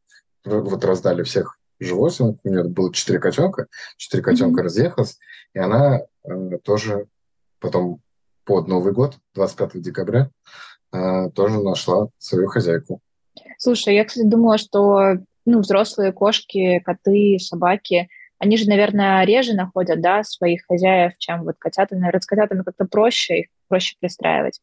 Вот 0.44 0.84
раздали 0.84 1.22
всех 1.22 1.58
животных. 1.78 2.36
У 2.44 2.48
нее 2.48 2.64
было 2.64 2.92
четыре 2.92 3.18
котенка. 3.18 3.66
Четыре 3.96 4.22
котенка 4.22 4.60
mm-hmm. 4.60 4.64
разъехалось. 4.64 5.18
И 5.54 5.58
она 5.58 6.00
э, 6.24 6.58
тоже 6.62 7.06
потом 7.58 8.00
под 8.44 8.68
Новый 8.68 8.92
год, 8.92 9.18
25 9.34 9.82
декабря, 9.82 10.30
э, 10.92 11.30
тоже 11.30 11.60
нашла 11.60 12.08
свою 12.18 12.48
хозяйку. 12.48 13.00
Слушай, 13.58 13.94
я, 13.94 14.04
кстати, 14.04 14.26
думала, 14.26 14.58
что 14.58 15.16
ну, 15.44 15.60
взрослые 15.60 16.12
кошки, 16.12 16.80
коты, 16.80 17.38
собаки, 17.38 18.08
они 18.38 18.56
же, 18.56 18.68
наверное, 18.68 19.24
реже 19.24 19.54
находят, 19.54 20.00
да, 20.00 20.24
своих 20.24 20.64
хозяев, 20.66 21.12
чем 21.18 21.44
вот 21.44 21.56
котята. 21.58 21.94
Наверное, 21.94 22.20
с 22.20 22.26
котятами 22.26 22.62
как-то 22.62 22.86
проще, 22.86 23.40
их 23.40 23.46
проще 23.68 23.96
пристраивать. 24.00 24.60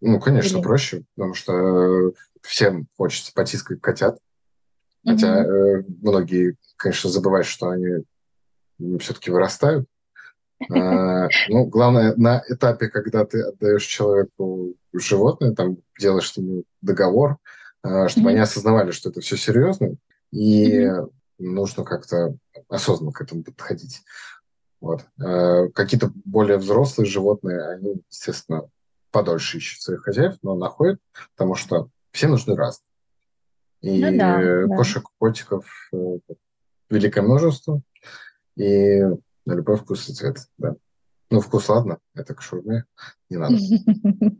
Ну, 0.00 0.18
конечно, 0.18 0.56
Или... 0.56 0.64
проще, 0.64 1.04
потому 1.14 1.34
что 1.34 1.52
э, 1.52 2.12
всем 2.42 2.88
хочется 2.96 3.32
потискать 3.32 3.80
котят. 3.80 4.18
Хотя 5.06 5.44
э, 5.44 5.82
многие, 6.02 6.56
конечно, 6.76 7.08
забывают, 7.08 7.46
что 7.46 7.68
они 7.68 8.04
все-таки 8.98 9.30
вырастают. 9.30 9.86
А, 10.70 11.28
ну, 11.48 11.66
главное, 11.66 12.14
на 12.16 12.42
этапе, 12.48 12.88
когда 12.88 13.24
ты 13.24 13.42
отдаешь 13.42 13.84
человеку 13.84 14.74
животное, 14.92 15.54
там 15.54 15.78
делаешь 16.00 16.32
с 16.32 16.36
ним 16.36 16.64
договор, 16.80 17.38
а, 17.82 18.08
чтобы 18.08 18.30
они 18.30 18.38
осознавали, 18.38 18.90
что 18.90 19.10
это 19.10 19.20
все 19.20 19.36
серьезно, 19.36 19.96
и 20.30 20.88
нужно 21.38 21.84
как-то 21.84 22.36
осознанно 22.68 23.12
к 23.12 23.20
этому 23.20 23.42
подходить. 23.42 24.02
Вот. 24.80 25.04
А, 25.20 25.68
какие-то 25.68 26.12
более 26.24 26.58
взрослые 26.58 27.08
животные, 27.08 27.66
они, 27.68 28.02
естественно, 28.08 28.68
подольше 29.10 29.58
ищут 29.58 29.82
своих 29.82 30.02
хозяев, 30.02 30.36
но 30.42 30.54
находят, 30.54 30.98
потому 31.36 31.54
что 31.54 31.88
все 32.12 32.28
нужны 32.28 32.54
разные. 32.54 32.86
И 33.82 34.00
ну, 34.00 34.16
да, 34.16 34.66
кошек, 34.76 35.02
да. 35.02 35.10
котиков 35.18 35.66
э, 35.92 36.18
великое 36.88 37.22
множество. 37.22 37.82
И 38.56 39.00
на 39.44 39.54
любой 39.54 39.76
вкус 39.76 40.08
и 40.08 40.14
цвет, 40.14 40.38
да. 40.56 40.76
Ну, 41.30 41.40
вкус 41.40 41.68
ладно, 41.68 41.98
это 42.14 42.34
к 42.34 42.42
шурме 42.42 42.84
не 43.28 43.38
надо. 43.38 43.56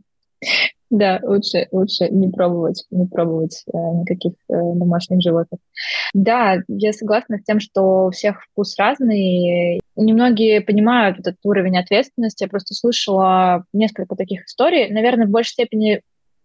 Да, 0.89 1.19
лучше, 1.23 1.67
лучше 1.71 2.09
не 2.09 2.29
пробовать, 2.29 2.85
не 2.91 3.07
пробовать 3.07 3.63
э, 3.67 3.77
никаких 3.77 4.33
э, 4.49 4.53
домашних 4.53 5.21
животных. 5.21 5.59
Да, 6.13 6.57
я 6.67 6.93
согласна 6.93 7.39
с 7.39 7.43
тем, 7.43 7.59
что 7.59 8.07
у 8.07 8.11
всех 8.11 8.43
вкус 8.43 8.77
разный. 8.77 9.81
Немногие 9.95 10.61
понимают 10.61 11.19
этот 11.19 11.37
уровень 11.43 11.77
ответственности. 11.77 12.43
Я 12.43 12.49
просто 12.49 12.75
слышала 12.75 13.65
несколько 13.73 14.15
таких 14.15 14.45
историй. 14.45 14.91
Наверное, 14.91 15.25
в 15.25 15.31
большей 15.31 15.53
степени 15.53 16.01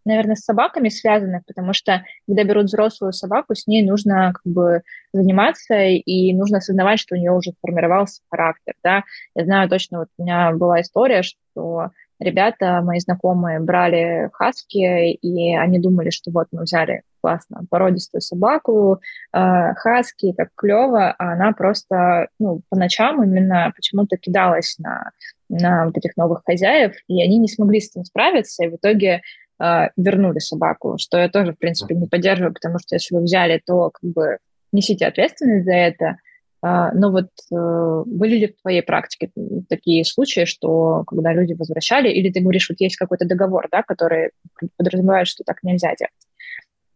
наверное, 0.09 0.37
с 0.37 0.45
собаками 0.45 0.89
связанных, 0.89 1.45
потому 1.47 1.75
что 1.75 2.03
когда 2.27 2.43
берут 2.45 2.67
взрослую 2.67 3.13
собаку, 3.13 3.55
с 3.55 3.67
ней 3.67 3.85
нужно 3.87 4.33
как 4.33 4.51
бы 4.51 4.83
заниматься, 5.13 5.75
и 5.83 6.33
нужно 6.33 6.59
осознавать, 6.59 6.99
что 6.99 7.15
у 7.15 7.19
нее 7.19 7.33
уже 7.33 7.53
сформировался 7.53 8.23
характер, 8.31 8.75
да. 8.83 9.03
Я 9.35 9.45
знаю 9.45 9.69
точно, 9.69 10.01
вот 10.01 10.09
у 10.17 10.23
меня 10.23 10.51
была 10.53 10.81
история, 10.81 11.23
что 11.23 11.91
ребята, 12.21 12.81
мои 12.83 12.99
знакомые, 12.99 13.61
брали 13.61 14.31
хаски, 14.33 15.13
и 15.13 15.57
они 15.57 15.79
думали, 15.79 16.11
что 16.11 16.31
вот 16.31 16.49
мы 16.53 16.63
взяли 16.63 17.03
классно 17.21 17.63
породистую 17.71 18.21
собаку, 18.21 19.01
э, 19.33 19.75
хаски, 19.75 20.33
как 20.37 20.51
клево, 20.55 21.11
а 21.11 21.33
она 21.33 21.53
просто, 21.53 22.29
ну, 22.39 22.63
по 22.69 22.77
ночам 22.77 23.23
именно 23.23 23.73
почему-то 23.75 24.17
кидалась 24.17 24.77
на, 24.79 25.11
на 25.49 25.87
вот 25.87 25.97
этих 25.97 26.17
новых 26.17 26.43
хозяев, 26.45 26.95
и 27.09 27.23
они 27.23 27.39
не 27.39 27.49
смогли 27.49 27.81
с 27.81 27.91
этим 27.91 28.05
справиться, 28.05 28.65
и 28.65 28.69
в 28.69 28.77
итоге 28.77 29.23
э, 29.61 29.89
вернули 29.97 30.39
собаку, 30.39 30.97
что 30.99 31.19
я 31.19 31.29
тоже, 31.29 31.53
в 31.53 31.59
принципе, 31.59 31.95
не 31.95 32.07
поддерживаю, 32.07 32.55
потому 32.55 32.79
что 32.79 32.95
если 32.95 33.15
вы 33.15 33.23
взяли, 33.23 33.61
то 33.65 33.91
как 33.91 34.11
бы 34.11 34.39
несите 34.73 35.07
ответственность 35.07 35.65
за 35.65 35.75
это. 35.75 36.17
Э, 36.63 36.91
но 36.93 37.11
вот 37.11 37.29
э, 37.53 38.03
были 38.07 38.37
ли 38.37 38.47
в 38.49 38.61
твоей 38.61 38.83
практике 38.83 39.31
такие 39.69 40.05
случаи, 40.05 40.45
что 40.45 41.05
когда 41.07 41.33
люди 41.33 41.53
возвращали, 41.53 42.09
или 42.09 42.33
ты 42.33 42.41
говоришь, 42.41 42.69
вот 42.69 42.81
есть 42.81 42.97
какой-то 42.97 43.27
договор, 43.27 43.69
да, 43.71 43.83
который 43.83 44.31
подразумевает, 44.77 45.29
что 45.29 45.45
так 45.45 45.63
нельзя 45.63 45.95
делать? 45.97 46.13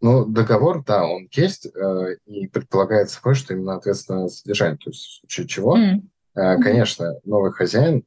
Ну, 0.00 0.24
договор, 0.24 0.82
да, 0.84 1.06
он 1.06 1.28
есть, 1.32 1.66
э, 1.66 2.16
и 2.26 2.48
предполагается 2.48 3.16
такое, 3.16 3.34
что 3.34 3.54
именно 3.54 3.76
ответственное 3.76 4.28
содержание, 4.28 4.78
то 4.78 4.90
есть 4.90 5.00
в 5.00 5.20
случае 5.20 5.46
чего, 5.46 5.78
mm. 5.78 6.00
конечно, 6.34 7.20
новый 7.24 7.52
хозяин 7.52 8.04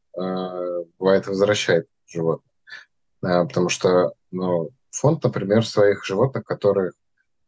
бывает 0.98 1.28
возвращает 1.28 1.88
животное, 2.08 2.42
потому 3.22 3.70
что 3.70 4.14
ну, 4.32 4.72
фонд, 4.90 5.24
например, 5.24 5.66
своих 5.66 6.04
животных, 6.04 6.44
которых 6.44 6.94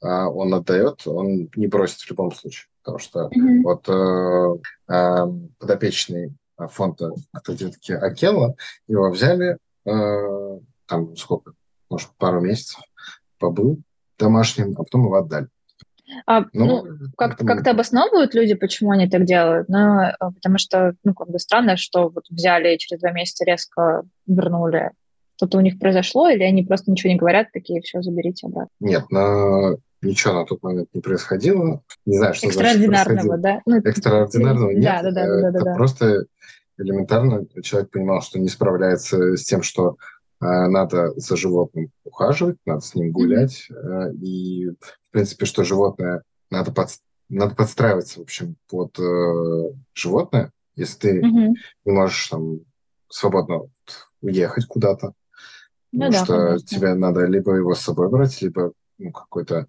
он 0.02 0.54
отдает, 0.54 1.08
он 1.08 1.50
не 1.56 1.68
просит 1.68 2.02
в 2.02 2.10
любом 2.12 2.32
случае. 2.32 2.68
Потому 2.88 3.00
что 3.00 3.30
mm-hmm. 3.36 3.64
вот 3.64 3.90
э, 3.90 4.94
э, 4.94 5.28
подопечный 5.60 6.34
фонда 6.58 7.12
детки 7.50 7.92
Акела, 7.92 8.56
его 8.88 9.12
взяли, 9.12 9.58
э, 9.86 10.60
там 10.86 11.18
сколько, 11.18 11.52
может, 11.90 12.08
пару 12.18 12.40
месяцев 12.40 12.80
побыл 13.40 13.82
домашним, 14.18 14.72
а 14.78 14.86
потом 14.86 15.04
его 15.04 15.16
отдали. 15.18 15.50
А, 16.26 16.46
ну, 16.54 16.86
ну 16.86 16.98
как-то, 17.18 17.46
как-то 17.46 17.72
обосновывают 17.72 18.34
люди, 18.34 18.54
почему 18.54 18.92
они 18.92 19.10
так 19.10 19.26
делают? 19.26 19.68
Ну, 19.68 20.04
э, 20.04 20.14
потому 20.20 20.58
что, 20.58 20.96
ну, 21.04 21.14
как 21.14 21.28
бы 21.28 21.40
странно, 21.40 21.76
что 21.76 22.08
вот 22.08 22.24
взяли 22.30 22.74
и 22.74 22.80
через 22.80 23.02
два 23.02 23.12
месяца 23.12 23.44
резко 23.44 24.04
вернули 24.28 24.92
что-то 25.38 25.60
у 25.60 25.62
них 25.62 25.78
произошло, 25.78 26.30
или 26.30 26.42
они 26.42 26.64
просто 26.64 26.90
ничего 26.90 27.12
не 27.12 27.20
говорят, 27.20 27.52
такие, 27.54 27.82
все, 27.82 28.02
заберите 28.02 28.48
обратно? 28.48 28.72
Нет, 28.80 29.10
на... 29.12 29.76
ничего 30.02 30.34
на 30.34 30.46
тот 30.46 30.62
момент 30.64 30.90
не 30.94 31.02
происходило. 31.02 31.82
Не 32.06 32.18
знаю, 32.18 32.34
что 32.34 32.48
Экстраординарного, 32.48 33.38
да? 33.38 33.62
Ну, 33.66 33.78
Экстраординарного 33.78 34.72
нет. 34.72 34.84
Да, 34.84 35.02
да, 35.04 35.12
да, 35.12 35.26
да, 35.26 35.42
да, 35.42 35.50
это 35.50 35.66
да. 35.66 35.76
просто 35.76 36.26
элементарно 36.78 37.46
человек 37.64 37.92
понимал, 37.92 38.22
что 38.22 38.40
не 38.40 38.50
справляется 38.50 39.36
с 39.36 39.44
тем, 39.44 39.64
что 39.64 39.98
э, 40.42 40.46
надо 40.46 41.14
за 41.16 41.36
животным 41.36 41.92
ухаживать, 42.04 42.58
надо 42.66 42.82
с 42.82 42.94
ним 42.96 43.12
гулять, 43.12 43.68
э, 43.70 44.14
и, 44.14 44.70
в 44.70 45.12
принципе, 45.12 45.46
что 45.46 45.64
животное 45.64 46.22
надо, 46.52 46.72
под, 46.72 46.90
надо 47.30 47.56
подстраиваться, 47.56 48.20
в 48.20 48.24
общем, 48.24 48.56
под 48.70 48.98
э, 49.00 49.74
животное, 49.94 50.52
если 50.76 51.00
ты 51.00 51.20
mm-hmm. 51.20 51.54
не 51.86 51.92
можешь 51.92 52.28
там 52.28 52.60
свободно 53.10 53.62
уехать 54.22 54.68
куда-то, 54.68 55.14
ну, 55.92 56.06
Потому 56.06 56.12
да, 56.12 56.26
что 56.26 56.48
конечно. 56.48 56.68
тебе 56.68 56.94
надо 56.94 57.26
либо 57.26 57.56
его 57.56 57.74
с 57.74 57.80
собой 57.80 58.10
брать, 58.10 58.42
либо 58.42 58.74
ну, 58.98 59.12
какой-то 59.12 59.68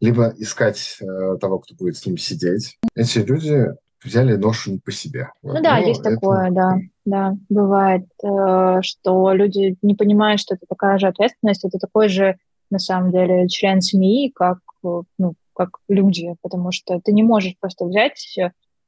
либо 0.00 0.34
искать 0.36 0.98
э, 1.00 1.36
того, 1.38 1.58
кто 1.58 1.74
будет 1.74 1.96
с 1.96 2.06
ним 2.06 2.18
сидеть. 2.18 2.78
Эти 2.94 3.18
люди 3.18 3.72
взяли 4.04 4.36
ношу 4.36 4.72
не 4.72 4.78
по 4.78 4.92
себе. 4.92 5.30
Вот. 5.42 5.54
Ну 5.54 5.62
да, 5.62 5.80
Но 5.80 5.86
есть 5.86 6.00
это... 6.00 6.14
такое, 6.14 6.50
да, 6.50 6.76
да, 7.04 7.36
бывает, 7.48 8.06
э, 8.22 8.78
что 8.82 9.32
люди 9.32 9.76
не 9.82 9.94
понимают, 9.94 10.40
что 10.40 10.54
это 10.54 10.66
такая 10.68 10.98
же 10.98 11.08
ответственность, 11.08 11.64
это 11.64 11.78
такой 11.78 12.08
же, 12.08 12.36
на 12.70 12.78
самом 12.78 13.10
деле, 13.10 13.48
член 13.48 13.80
семьи, 13.80 14.30
как, 14.34 14.58
ну, 14.82 15.34
как 15.54 15.78
люди, 15.88 16.34
потому 16.42 16.70
что 16.72 17.00
ты 17.02 17.12
не 17.12 17.22
можешь 17.22 17.56
просто 17.58 17.86
взять 17.86 18.38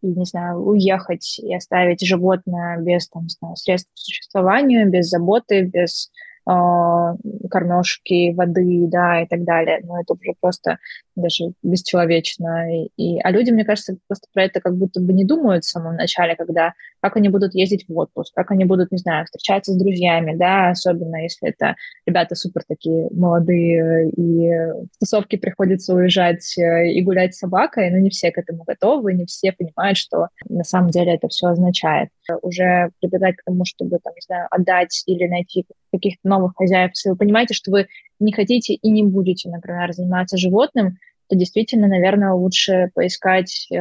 и, 0.02 0.07
не 0.07 0.25
знаю, 0.25 0.59
уехать 0.59 1.38
и 1.38 1.54
оставить 1.54 2.07
животное 2.07 2.78
без, 2.78 3.09
там, 3.09 3.25
не 3.25 3.30
знаю, 3.30 3.57
средств 3.57 3.90
к 3.95 3.99
существованию, 3.99 4.90
без 4.90 5.09
заботы, 5.09 5.62
без 5.62 6.11
кормежки, 7.50 8.35
воды, 8.35 8.87
да, 8.88 9.23
и 9.23 9.26
так 9.26 9.45
далее. 9.45 9.81
Но 9.85 10.00
это 10.00 10.14
уже 10.14 10.33
просто 10.40 10.78
даже 11.20 11.52
бесчеловечно. 11.62 12.75
И, 12.75 12.90
и, 12.96 13.20
а 13.20 13.30
люди, 13.30 13.50
мне 13.50 13.64
кажется, 13.64 13.96
просто 14.06 14.28
про 14.32 14.44
это 14.44 14.60
как 14.60 14.76
будто 14.76 15.00
бы 15.00 15.12
не 15.12 15.25
думают 15.25 15.64
в 15.64 15.70
самом 15.70 15.96
начале, 15.96 16.37
когда 16.37 16.75
как 17.00 17.16
они 17.16 17.28
будут 17.28 17.54
ездить 17.54 17.87
в 17.88 17.96
отпуск, 17.96 18.34
как 18.34 18.50
они 18.50 18.64
будут, 18.64 18.90
не 18.90 18.98
знаю, 18.98 19.25
встречаться 19.25 19.72
с 19.72 19.76
друзьями, 19.76 20.34
да, 20.34 20.70
особенно 20.70 21.16
если 21.22 21.48
это 21.48 21.76
ребята 22.06 22.34
супер 22.34 22.62
такие 22.66 23.08
молодые, 23.12 24.10
и 24.10 24.48
в 24.48 24.98
тусовке 24.98 25.38
приходится 25.38 25.94
уезжать 25.94 26.58
э, 26.58 26.88
и 26.90 27.02
гулять 27.02 27.34
с 27.34 27.38
собакой, 27.38 27.90
но 27.90 27.98
не 27.98 28.10
все 28.10 28.32
к 28.32 28.38
этому 28.38 28.64
готовы, 28.64 29.14
не 29.14 29.26
все 29.26 29.52
понимают, 29.52 29.96
что 29.96 30.28
на 30.48 30.64
самом 30.64 30.90
деле 30.90 31.14
это 31.14 31.28
все 31.28 31.48
означает. 31.48 32.10
Уже 32.42 32.90
прибегать 33.00 33.37
к 33.37 33.44
тому, 33.44 33.64
чтобы, 33.64 33.98
там, 34.02 34.12
не 34.14 34.22
знаю, 34.26 34.48
отдать 34.50 35.02
или 35.06 35.26
найти 35.26 35.66
каких-то 35.92 36.28
новых 36.28 36.52
хозяев, 36.56 36.90
если 36.90 37.10
вы 37.10 37.16
понимаете, 37.16 37.54
что 37.54 37.70
вы 37.70 37.87
не 38.20 38.32
хотите 38.32 38.75
и 38.75 38.90
не 38.90 39.02
будете, 39.02 39.48
например, 39.48 39.92
заниматься 39.92 40.37
животным, 40.37 40.98
то 41.28 41.37
действительно, 41.37 41.88
наверное, 41.88 42.32
лучше 42.32 42.90
поискать 42.94 43.68
э, 43.70 43.78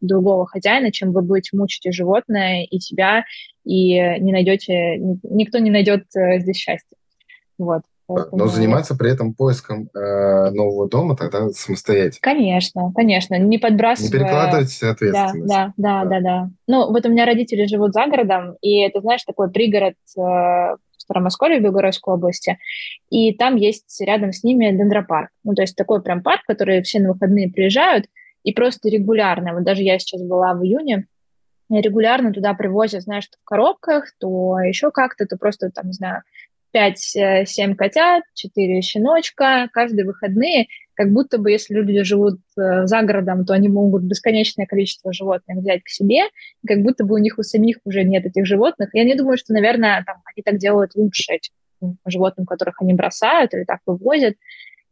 другого 0.00 0.46
хозяина, 0.46 0.92
чем 0.92 1.12
вы 1.12 1.22
будете 1.22 1.56
мучить 1.56 1.86
и 1.86 1.92
животное, 1.92 2.64
и 2.64 2.78
себя, 2.78 3.24
и 3.64 3.94
не 4.20 4.32
найдете, 4.32 4.98
никто 4.98 5.58
не 5.58 5.70
найдет 5.70 6.04
э, 6.14 6.38
здесь 6.38 6.56
счастья. 6.56 6.96
Вот. 7.58 7.82
Поэтому... 8.06 8.36
Но 8.38 8.46
заниматься 8.46 8.96
при 8.96 9.12
этом 9.12 9.34
поиском 9.34 9.88
э, 9.94 10.50
нового 10.50 10.88
дома 10.88 11.16
тогда 11.16 11.48
самостоятельно. 11.50 12.18
Конечно, 12.20 12.92
конечно, 12.94 13.38
не 13.38 13.58
подбрасывая... 13.58 14.10
Не 14.10 14.18
перекладывать 14.18 14.82
ответственность. 14.82 15.48
Да, 15.48 15.72
да, 15.76 16.04
да, 16.04 16.04
да, 16.04 16.20
да. 16.20 16.50
Ну, 16.66 16.90
вот 16.90 17.06
у 17.06 17.08
меня 17.08 17.24
родители 17.24 17.66
живут 17.66 17.92
за 17.92 18.06
городом, 18.06 18.56
и 18.60 18.80
это, 18.80 19.00
знаешь, 19.00 19.22
такой 19.24 19.50
пригород 19.50 19.94
э, 20.18 20.76
Старомосколье 21.10 21.58
в 21.58 21.62
Белгородской 21.62 22.14
области, 22.14 22.58
и 23.10 23.34
там 23.34 23.56
есть 23.56 24.00
рядом 24.00 24.32
с 24.32 24.44
ними 24.44 24.70
дендропарк. 24.70 25.30
Ну, 25.42 25.54
то 25.54 25.62
есть 25.62 25.76
такой 25.76 26.02
прям 26.02 26.22
парк, 26.22 26.42
который 26.46 26.82
все 26.82 27.00
на 27.00 27.12
выходные 27.12 27.50
приезжают, 27.50 28.06
и 28.44 28.52
просто 28.52 28.88
регулярно, 28.88 29.52
вот 29.52 29.64
даже 29.64 29.82
я 29.82 29.98
сейчас 29.98 30.22
была 30.22 30.54
в 30.54 30.64
июне, 30.64 31.06
регулярно 31.68 32.32
туда 32.32 32.54
привозят, 32.54 33.02
знаешь, 33.02 33.28
в 33.28 33.44
коробках, 33.44 34.12
то 34.18 34.58
еще 34.60 34.90
как-то, 34.90 35.26
то 35.26 35.36
просто, 35.36 35.70
там, 35.70 35.88
не 35.88 35.92
знаю, 35.92 36.22
5-7 36.72 37.74
котят, 37.74 38.22
4 38.34 38.80
щеночка 38.82 39.68
каждые 39.72 40.06
выходные, 40.06 40.68
как 41.00 41.12
будто 41.12 41.38
бы 41.38 41.50
если 41.50 41.72
люди 41.72 42.02
живут 42.02 42.40
э, 42.58 42.84
за 42.84 43.00
городом, 43.00 43.46
то 43.46 43.54
они 43.54 43.68
могут 43.70 44.02
бесконечное 44.02 44.66
количество 44.66 45.14
животных 45.14 45.56
взять 45.56 45.82
к 45.82 45.88
себе, 45.88 46.24
как 46.66 46.82
будто 46.82 47.04
бы 47.04 47.14
у 47.14 47.18
них 47.18 47.38
у 47.38 47.42
самих 47.42 47.78
уже 47.84 48.04
нет 48.04 48.26
этих 48.26 48.44
животных. 48.44 48.90
Я 48.92 49.04
не 49.04 49.14
думаю, 49.14 49.38
что, 49.38 49.54
наверное, 49.54 50.04
там, 50.04 50.16
они 50.26 50.42
так 50.44 50.58
делают 50.58 50.94
лучше 50.94 51.32
этим 51.32 51.96
животным, 52.04 52.44
которых 52.44 52.82
они 52.82 52.92
бросают 52.92 53.54
или 53.54 53.64
так 53.64 53.78
вывозят. 53.86 54.34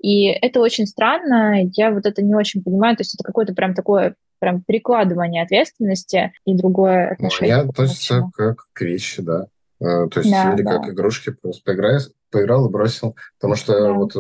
И 0.01 0.29
это 0.29 0.61
очень 0.61 0.87
странно, 0.87 1.69
я 1.75 1.91
вот 1.91 2.07
это 2.07 2.23
не 2.23 2.35
очень 2.35 2.63
понимаю, 2.63 2.97
то 2.97 3.03
есть 3.03 3.15
это 3.15 3.23
какое-то 3.23 3.53
прям 3.53 3.75
такое 3.75 4.15
прям 4.39 4.63
перекладывание 4.63 5.43
ответственности 5.43 6.33
и 6.47 6.57
другое 6.57 7.09
ну, 7.09 7.13
отношение. 7.27 7.57
Ну, 7.57 7.63
я 7.65 7.69
относится 7.69 8.31
как 8.35 8.65
к 8.73 8.81
вещи, 8.81 9.21
да. 9.21 9.49
Э, 9.79 10.09
то 10.09 10.21
есть, 10.21 10.31
да, 10.31 10.55
или 10.55 10.63
да. 10.63 10.79
как 10.79 10.89
игрушки, 10.89 11.33
просто 11.33 11.63
поиграл, 11.65 12.01
поиграл 12.31 12.67
и 12.67 12.73
бросил. 12.73 13.15
Потому 13.39 13.57
что 13.57 13.73
да. 13.79 13.93
вот 13.93 14.17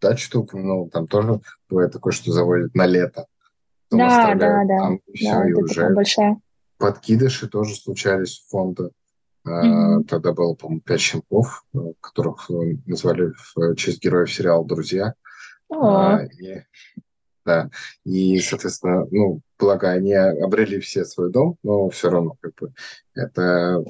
э, 0.00 0.08
дачу 0.08 0.46
ну 0.52 0.88
там 0.90 1.06
тоже 1.06 1.40
бывает 1.68 1.92
такое, 1.92 2.12
что 2.12 2.32
заводят 2.32 2.74
на 2.74 2.86
лето. 2.86 3.26
Да, 3.90 4.34
да, 4.34 4.64
да. 4.64 4.78
Там 4.78 5.00
все, 5.14 5.32
да, 5.32 5.48
и 5.48 5.52
уже 5.52 5.90
большая. 5.90 6.40
подкидыши 6.78 7.48
тоже 7.48 7.74
случались 7.74 8.40
в 8.40 8.50
фонда. 8.50 8.90
Mm-hmm. 9.46 10.04
Тогда 10.04 10.32
было, 10.32 10.54
по-моему, 10.54 10.82
пять 10.82 11.00
щенков, 11.00 11.64
э, 11.74 11.78
которых 12.00 12.50
назвали 12.86 13.32
в 13.54 13.74
честь 13.76 14.02
героев 14.02 14.32
сериала 14.32 14.64
«Друзья». 14.66 15.14
Oh. 15.72 16.26
И, 16.38 16.64
да, 17.44 17.70
и, 18.04 18.38
соответственно, 18.40 19.06
ну, 19.10 19.40
благо 19.58 19.90
они 19.90 20.12
обрели 20.12 20.80
все 20.80 21.04
свой 21.04 21.30
дом, 21.30 21.56
но 21.62 21.88
все 21.88 22.10
равно, 22.10 22.36
как 22.40 22.54
бы, 22.56 22.72
это 23.14 23.82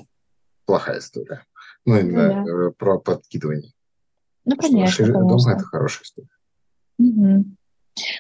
плохая 0.65 0.99
история. 0.99 1.45
Ну, 1.85 1.99
именно 1.99 2.45
да. 2.45 2.69
Э, 2.69 2.71
про 2.71 2.99
подкидывание. 2.99 3.73
Ну, 4.49 4.57
конечно, 4.57 5.05
что 5.05 5.13
конечно. 5.13 5.29
Дома 5.29 5.53
это 5.53 5.65
хорошая 5.65 6.05
история. 6.05 6.29
Угу. 6.99 7.45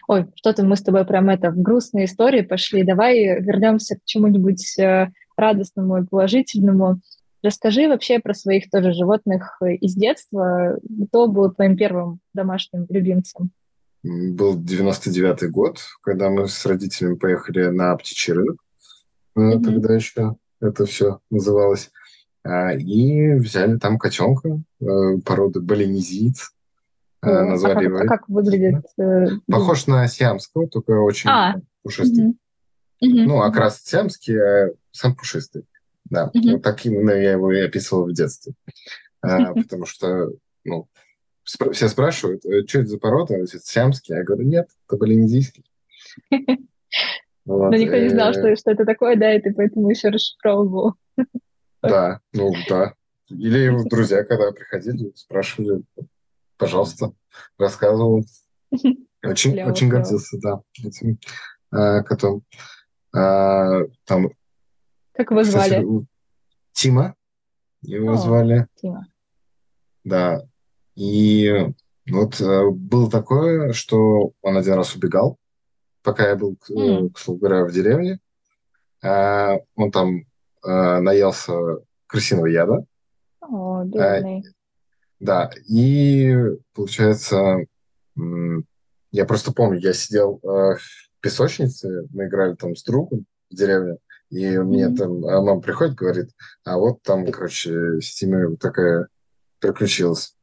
Ой, 0.09 0.27
что-то 0.35 0.65
мы 0.65 0.77
с 0.77 0.83
тобой 0.83 1.05
прям 1.05 1.31
это 1.31 1.51
в 1.51 1.61
грустные 1.61 2.05
истории 2.07 2.43
пошли. 2.43 2.83
Давай 2.83 3.41
вернемся 3.41 3.97
к 3.97 4.01
чему-нибудь 4.05 4.79
э, 4.79 5.11
радостному 5.37 6.03
и 6.03 6.07
положительному. 6.07 7.01
Расскажи 7.43 7.89
вообще 7.89 8.19
про 8.19 8.35
своих 8.35 8.69
тоже 8.71 8.93
животных 8.93 9.57
э, 9.63 9.75
из 9.77 9.95
детства. 9.95 10.79
Кто 11.09 11.29
был 11.29 11.51
твоим 11.53 11.77
первым 11.77 12.21
домашним 12.35 12.87
любимцем? 12.89 13.51
Был 14.03 14.59
99-й 14.59 15.49
год, 15.49 15.81
когда 16.03 16.29
мы 16.31 16.49
с 16.49 16.67
родителями 16.67 17.15
поехали 17.15 17.69
на 17.69 17.97
птичий 17.97 18.33
рынок. 18.33 18.57
Mm-hmm. 19.37 19.63
Тогда 19.63 19.95
еще 19.95 20.37
это 20.61 20.85
все 20.87 21.21
называлось. 21.31 21.91
А, 22.49 22.73
и 22.73 23.35
взяли 23.35 23.77
там 23.77 23.99
котенка 23.99 24.63
э, 24.81 24.85
породы 25.23 25.61
балинезиец. 25.61 26.51
Э, 27.23 27.29
О, 27.29 27.45
назвали 27.45 27.79
а 27.79 27.83
его. 27.83 27.99
А 27.99 28.07
как 28.07 28.27
выглядит? 28.27 28.87
Э, 28.99 29.27
Похож 29.47 29.87
на 29.87 30.09
сиамского, 30.09 30.67
только 30.67 30.93
очень 30.93 31.29
а. 31.29 31.61
пушистый. 31.83 32.39
Угу. 33.03 33.19
Ну, 33.27 33.43
окрас 33.43 33.83
сиамский, 33.83 34.41
а 34.41 34.71
сам 34.93 35.15
пушистый. 35.15 35.67
Да, 36.07 36.31
угу. 36.33 36.53
вот 36.53 36.63
так 36.63 36.87
именно 36.87 37.11
я 37.11 37.33
его 37.33 37.53
и 37.53 37.61
описывал 37.61 38.07
в 38.07 38.15
детстве. 38.15 38.55
А, 39.21 39.53
потому 39.55 39.85
что, 39.85 40.33
ну, 40.65 40.89
все 41.45 41.89
спрашивают, 41.89 42.45
что 42.67 42.79
это 42.79 42.89
за 42.89 42.99
порода? 42.99 43.35
Это 43.35 43.59
сиамский? 43.59 44.15
Я 44.15 44.25
говорю, 44.25 44.45
нет, 44.45 44.71
это 44.87 44.97
балинезийский. 44.97 45.67
Но 47.45 47.69
никто 47.71 47.99
не 47.99 48.09
знал, 48.09 48.33
что, 48.33 48.57
что 48.57 48.71
это 48.71 48.87
такое, 48.87 49.17
да, 49.17 49.35
и 49.35 49.41
ты 49.41 49.53
поэтому 49.53 49.91
еще 49.91 50.09
расшифровывал. 50.09 50.95
Да, 51.83 52.21
ну 52.33 52.53
да. 52.69 52.95
Или 53.29 53.89
друзья, 53.89 54.25
когда 54.25 54.53
приходили, 54.53 55.13
спрашивали, 55.15 55.83
пожалуйста, 56.57 57.13
рассказывал. 57.59 58.25
Очень, 59.25 59.53
клево, 59.53 59.71
очень 59.71 59.89
клево. 59.89 60.03
гордился, 60.03 60.39
да, 60.41 60.61
этим 60.85 61.19
а, 61.73 62.05
котом. 62.05 62.45
А, 63.13 63.83
там, 64.05 64.29
как 65.19 65.33
его 65.33 65.43
звали? 65.43 65.83
Кстати, 65.83 66.07
Тима. 66.73 67.17
Его 67.83 68.13
О, 68.13 68.17
звали. 68.17 68.69
Тима. 68.77 69.05
Да. 70.05 70.43
И 70.95 71.53
вот 72.09 72.41
э, 72.41 72.71
было 72.71 73.11
такое, 73.11 73.73
что 73.73 74.31
он 74.43 74.57
один 74.57 74.75
раз 74.75 74.95
убегал, 74.95 75.37
пока 76.05 76.29
я 76.29 76.37
был, 76.37 76.57
mm. 76.71 77.11
к 77.11 77.19
слову 77.19 77.41
говоря, 77.41 77.65
в 77.65 77.73
деревне. 77.73 78.21
А, 79.03 79.57
он 79.75 79.91
там 79.91 80.23
э, 80.65 81.01
наелся 81.01 81.53
крысиного 82.07 82.47
яда. 82.47 82.85
О, 83.41 83.85
бедный. 83.85 84.41
Э, 84.41 84.51
да, 85.21 85.51
и 85.69 86.35
получается, 86.75 87.67
я 89.11 89.25
просто 89.25 89.53
помню, 89.53 89.81
я 89.81 89.93
сидел 89.93 90.39
э, 90.43 90.47
в 90.47 90.81
песочнице, 91.21 92.07
мы 92.13 92.27
играли 92.27 92.55
там 92.55 92.77
с 92.77 92.85
другом 92.85 93.27
в 93.51 93.55
деревне, 93.55 93.97
и 94.31 94.45
mm-hmm. 94.45 94.63
мне 94.63 94.89
там 94.95 95.25
а 95.27 95.41
мама 95.41 95.61
приходит, 95.61 95.97
говорит, 95.97 96.31
а 96.65 96.79
вот 96.79 97.03
там, 97.03 97.27
короче, 97.33 98.01
с 98.01 98.15
Тимой 98.15 98.47
вот 98.49 98.61
такая 98.61 99.09
приключилась. 99.59 100.37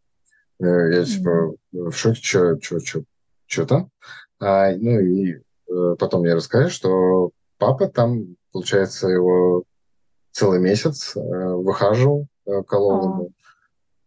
Э, 0.60 0.66
я 0.66 1.06
типа 1.06 1.56
в 1.72 1.92
шоке, 1.94 2.22
что, 2.22 2.60
что, 2.60 2.80
что, 2.80 3.04
что 3.46 3.66
там? 3.66 3.92
А, 4.40 4.72
ну 4.76 5.00
и 5.00 5.36
э, 5.36 5.96
потом 5.98 6.26
я 6.26 6.36
расскажу, 6.36 6.70
что 6.70 7.32
папа 7.58 7.88
там, 7.88 8.36
получается, 8.52 9.08
его 9.08 9.64
целый 10.36 10.60
месяц 10.60 11.16
э, 11.16 11.20
выхаживал, 11.20 12.28
э, 12.46 12.62
колол 12.64 13.04
ему 13.04 13.30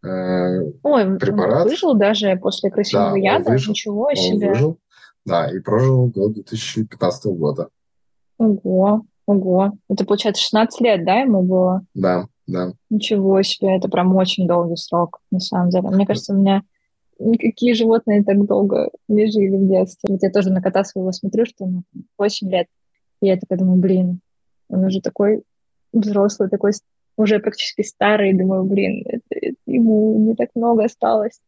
э, 0.04 0.72
Ой, 0.82 1.18
препарат. 1.18 1.62
Он 1.62 1.70
выжил 1.70 1.94
даже 1.94 2.36
после 2.36 2.70
крысиного 2.70 3.12
да, 3.12 3.16
яда? 3.16 3.50
Выжил, 3.50 3.72
Ничего 3.72 4.14
себе. 4.14 4.46
Он 4.46 4.52
выжил, 4.52 4.78
да, 5.24 5.50
и 5.50 5.58
прожил 5.60 6.08
до 6.08 6.28
2015 6.28 7.26
года. 7.32 7.68
Ого, 8.36 9.02
ого. 9.26 9.72
Это, 9.88 10.04
получается, 10.04 10.42
16 10.42 10.80
лет, 10.82 11.04
да, 11.06 11.20
ему 11.20 11.42
было? 11.42 11.82
Да, 11.94 12.26
да. 12.46 12.72
Ничего 12.90 13.40
себе, 13.42 13.76
это 13.76 13.88
прям 13.88 14.14
очень 14.14 14.46
долгий 14.46 14.76
срок, 14.76 15.20
на 15.30 15.40
самом 15.40 15.70
деле. 15.70 15.88
Мне 15.88 16.06
кажется, 16.06 16.34
у 16.34 16.36
меня 16.36 16.62
никакие 17.18 17.72
животные 17.72 18.22
так 18.22 18.44
долго 18.44 18.90
не 19.08 19.30
жили 19.30 19.56
в 19.56 19.66
детстве. 19.66 20.12
Вот 20.12 20.22
я 20.22 20.30
тоже 20.30 20.50
на 20.50 20.60
кота 20.60 20.84
своего 20.84 21.10
смотрю, 21.10 21.46
что 21.46 21.64
ему 21.64 21.84
8 22.18 22.50
лет. 22.50 22.66
И 23.22 23.26
я 23.26 23.38
такая 23.38 23.58
думаю, 23.58 23.80
блин, 23.80 24.20
он 24.68 24.84
уже 24.84 25.00
такой 25.00 25.42
взрослый, 25.92 26.48
такой 26.48 26.72
уже 27.16 27.40
практически 27.40 27.82
старый, 27.82 28.32
думаю, 28.32 28.64
блин, 28.64 29.04
это, 29.06 29.24
это 29.30 29.56
ему 29.66 30.18
не 30.18 30.34
так 30.34 30.50
много 30.54 30.84
осталось. 30.84 31.40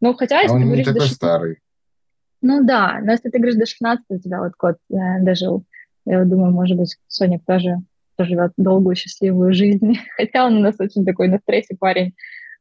Ну, 0.00 0.14
хотя, 0.14 0.38
а 0.38 0.42
если 0.42 0.56
а 0.56 0.58
ты. 0.58 0.64
Не 0.64 0.84
такой 0.84 1.00
16... 1.00 1.16
старый. 1.16 1.58
Ну 2.40 2.64
да, 2.64 3.00
но 3.02 3.12
если 3.12 3.28
ты 3.28 3.38
говоришь 3.38 3.58
до 3.58 3.66
16, 3.66 4.04
у 4.08 4.18
тебя 4.18 4.40
вот 4.40 4.52
кот 4.56 4.76
я 4.88 5.18
дожил. 5.20 5.64
Я 6.04 6.24
думаю, 6.24 6.52
может 6.52 6.76
быть, 6.76 6.96
Соник 7.06 7.44
тоже 7.46 7.78
живет 8.18 8.52
долгую, 8.56 8.96
счастливую 8.96 9.54
жизнь. 9.54 9.98
Хотя 10.16 10.46
он 10.46 10.56
у 10.56 10.60
нас 10.60 10.76
очень 10.78 11.04
такой 11.04 11.28
на 11.28 11.38
стрессе 11.38 11.76
парень. 11.78 12.14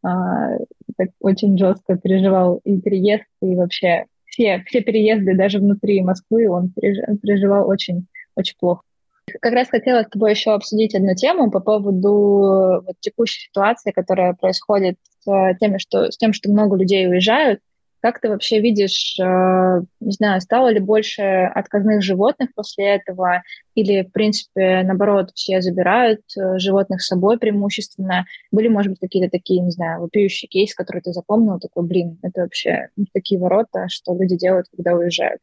А, 0.04 0.58
так 0.98 1.10
очень 1.20 1.58
жестко 1.58 1.96
переживал 1.96 2.60
и 2.64 2.80
переезд, 2.80 3.26
и 3.42 3.56
вообще 3.56 4.06
все, 4.26 4.64
все 4.66 4.82
переезды 4.82 5.36
даже 5.36 5.60
внутри 5.60 6.02
Москвы 6.02 6.50
он 6.50 6.72
переживал 6.72 7.68
очень, 7.68 8.08
очень 8.36 8.56
плохо. 8.60 8.82
Как 9.42 9.54
раз 9.54 9.70
хотела 9.70 10.04
с 10.04 10.10
тобой 10.10 10.32
еще 10.32 10.52
обсудить 10.52 10.96
одну 10.96 11.16
тему 11.16 11.52
по 11.52 11.60
поводу 11.60 12.84
вот, 12.86 12.96
текущей 13.00 13.48
ситуации, 13.48 13.92
которая 13.92 14.34
происходит 14.34 14.98
с, 15.20 15.58
теми, 15.60 15.78
что, 15.78 16.12
с 16.12 16.18
тем, 16.18 16.34
что 16.34 16.50
много 16.50 16.76
людей 16.76 17.08
уезжают. 17.08 17.62
Как 18.02 18.20
ты 18.20 18.30
вообще 18.30 18.60
видишь, 18.60 19.16
э, 19.20 19.82
не 20.00 20.12
знаю, 20.12 20.42
стало 20.42 20.70
ли 20.70 20.80
больше 20.80 21.22
отказных 21.22 22.02
животных 22.02 22.50
после 22.56 22.96
этого, 22.96 23.44
или, 23.76 24.02
в 24.02 24.12
принципе, 24.12 24.82
наоборот, 24.84 25.30
все 25.36 25.62
забирают 25.62 26.22
э, 26.36 26.58
животных 26.58 27.04
с 27.04 27.08
собой 27.08 27.38
преимущественно? 27.38 28.26
Были, 28.52 28.70
может 28.70 28.94
быть, 28.94 29.00
какие-то 29.00 29.30
такие, 29.30 29.62
не 29.62 29.70
знаю, 29.70 30.02
вопиющие 30.02 30.50
кейсы, 30.50 30.76
которые 30.76 31.04
ты 31.04 31.14
запомнил, 31.14 31.60
такой, 31.60 31.84
блин, 31.86 32.18
это 32.24 32.42
вообще 32.42 32.90
такие 33.14 33.40
ворота, 33.40 33.86
что 33.88 34.16
люди 34.16 34.36
делают, 34.36 34.66
когда 34.76 34.96
уезжают? 34.96 35.40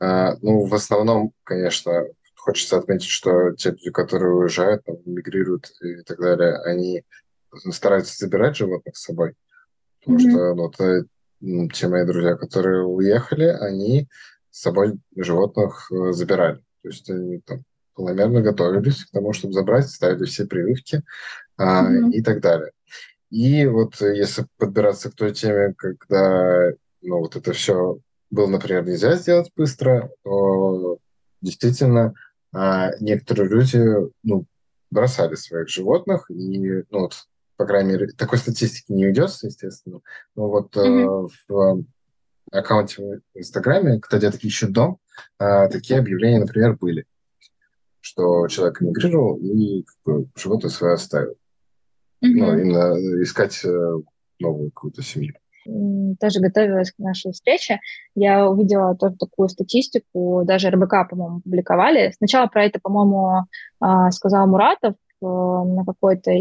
А, 0.00 0.36
ну, 0.42 0.64
в 0.64 0.74
основном, 0.74 1.32
конечно, 1.42 2.04
хочется 2.40 2.78
отметить, 2.78 3.08
что 3.08 3.52
те 3.52 3.70
люди, 3.70 3.90
которые 3.90 4.34
уезжают, 4.34 4.84
там, 4.84 4.96
мигрируют 5.04 5.70
и 5.80 6.02
так 6.02 6.18
далее, 6.18 6.56
они 6.64 7.04
стараются 7.70 8.16
забирать 8.18 8.56
животных 8.56 8.96
с 8.96 9.04
собой. 9.04 9.34
Потому 10.00 10.18
mm-hmm. 10.18 10.30
что 10.30 10.54
ну, 10.54 10.70
то, 10.70 11.04
те 11.74 11.88
мои 11.88 12.04
друзья, 12.04 12.36
которые 12.36 12.84
уехали, 12.84 13.44
они 13.44 14.08
с 14.50 14.62
собой 14.62 14.98
животных 15.16 15.90
э, 15.92 16.12
забирали. 16.12 16.56
То 16.82 16.88
есть 16.88 17.08
они 17.10 17.40
там 17.40 17.64
планомерно 17.94 18.40
готовились 18.40 19.04
к 19.04 19.10
тому, 19.10 19.32
чтобы 19.32 19.52
забрать, 19.52 19.88
ставили 19.88 20.24
все 20.24 20.46
прививки 20.46 21.02
а, 21.56 21.84
mm-hmm. 21.84 22.10
и 22.12 22.22
так 22.22 22.40
далее. 22.40 22.72
И 23.30 23.66
вот 23.66 24.00
если 24.00 24.46
подбираться 24.56 25.10
к 25.10 25.14
той 25.14 25.32
теме, 25.32 25.74
когда 25.76 26.72
ну, 27.02 27.18
вот 27.18 27.36
это 27.36 27.52
все 27.52 27.98
было, 28.30 28.46
например, 28.46 28.86
нельзя 28.86 29.16
сделать 29.16 29.50
быстро, 29.56 30.10
то 30.24 30.98
действительно 31.40 32.14
а, 32.52 32.90
некоторые 33.00 33.48
люди 33.48 33.80
ну, 34.22 34.44
бросали 34.90 35.34
своих 35.34 35.68
животных, 35.68 36.30
и 36.30 36.84
ну, 36.90 37.00
вот, 37.00 37.14
по 37.56 37.66
крайней 37.66 37.92
мере, 37.92 38.08
такой 38.08 38.38
статистики 38.38 38.92
не 38.92 39.06
ведется, 39.06 39.46
естественно. 39.46 40.00
Но 40.34 40.48
вот 40.48 40.76
mm-hmm. 40.76 41.28
э, 41.48 41.52
в 41.52 41.84
аккаунте 42.50 43.20
в 43.34 43.38
Инстаграме, 43.38 44.00
кто 44.00 44.18
где-то 44.18 44.38
ищет 44.38 44.72
дом, 44.72 44.98
э, 45.38 45.68
такие 45.68 46.00
объявления, 46.00 46.40
например, 46.40 46.76
были, 46.76 47.04
что 48.00 48.48
человек 48.48 48.82
эмигрировал 48.82 49.36
и 49.36 49.82
как 49.82 49.96
бы, 50.04 50.28
животное 50.36 50.70
свое 50.70 50.94
оставил. 50.94 51.36
Mm-hmm. 52.22 52.34
Ну, 52.34 52.58
именно 52.58 53.22
искать 53.22 53.64
э, 53.64 53.94
новую 54.40 54.70
какую-то 54.70 55.02
семью 55.02 55.34
тоже 55.64 56.40
готовилась 56.40 56.92
к 56.92 56.98
нашей 56.98 57.32
встрече, 57.32 57.80
я 58.14 58.48
увидела 58.48 58.96
тоже 58.96 59.16
такую 59.16 59.48
статистику, 59.48 60.42
даже 60.44 60.70
РБК, 60.70 61.10
по-моему, 61.10 61.40
публиковали. 61.40 62.12
Сначала 62.16 62.46
про 62.46 62.64
это, 62.64 62.78
по-моему, 62.80 63.46
а, 63.80 64.10
сказал 64.10 64.46
Муратов 64.46 64.94
э, 65.22 65.26
на 65.26 65.84
какой-то 65.84 66.32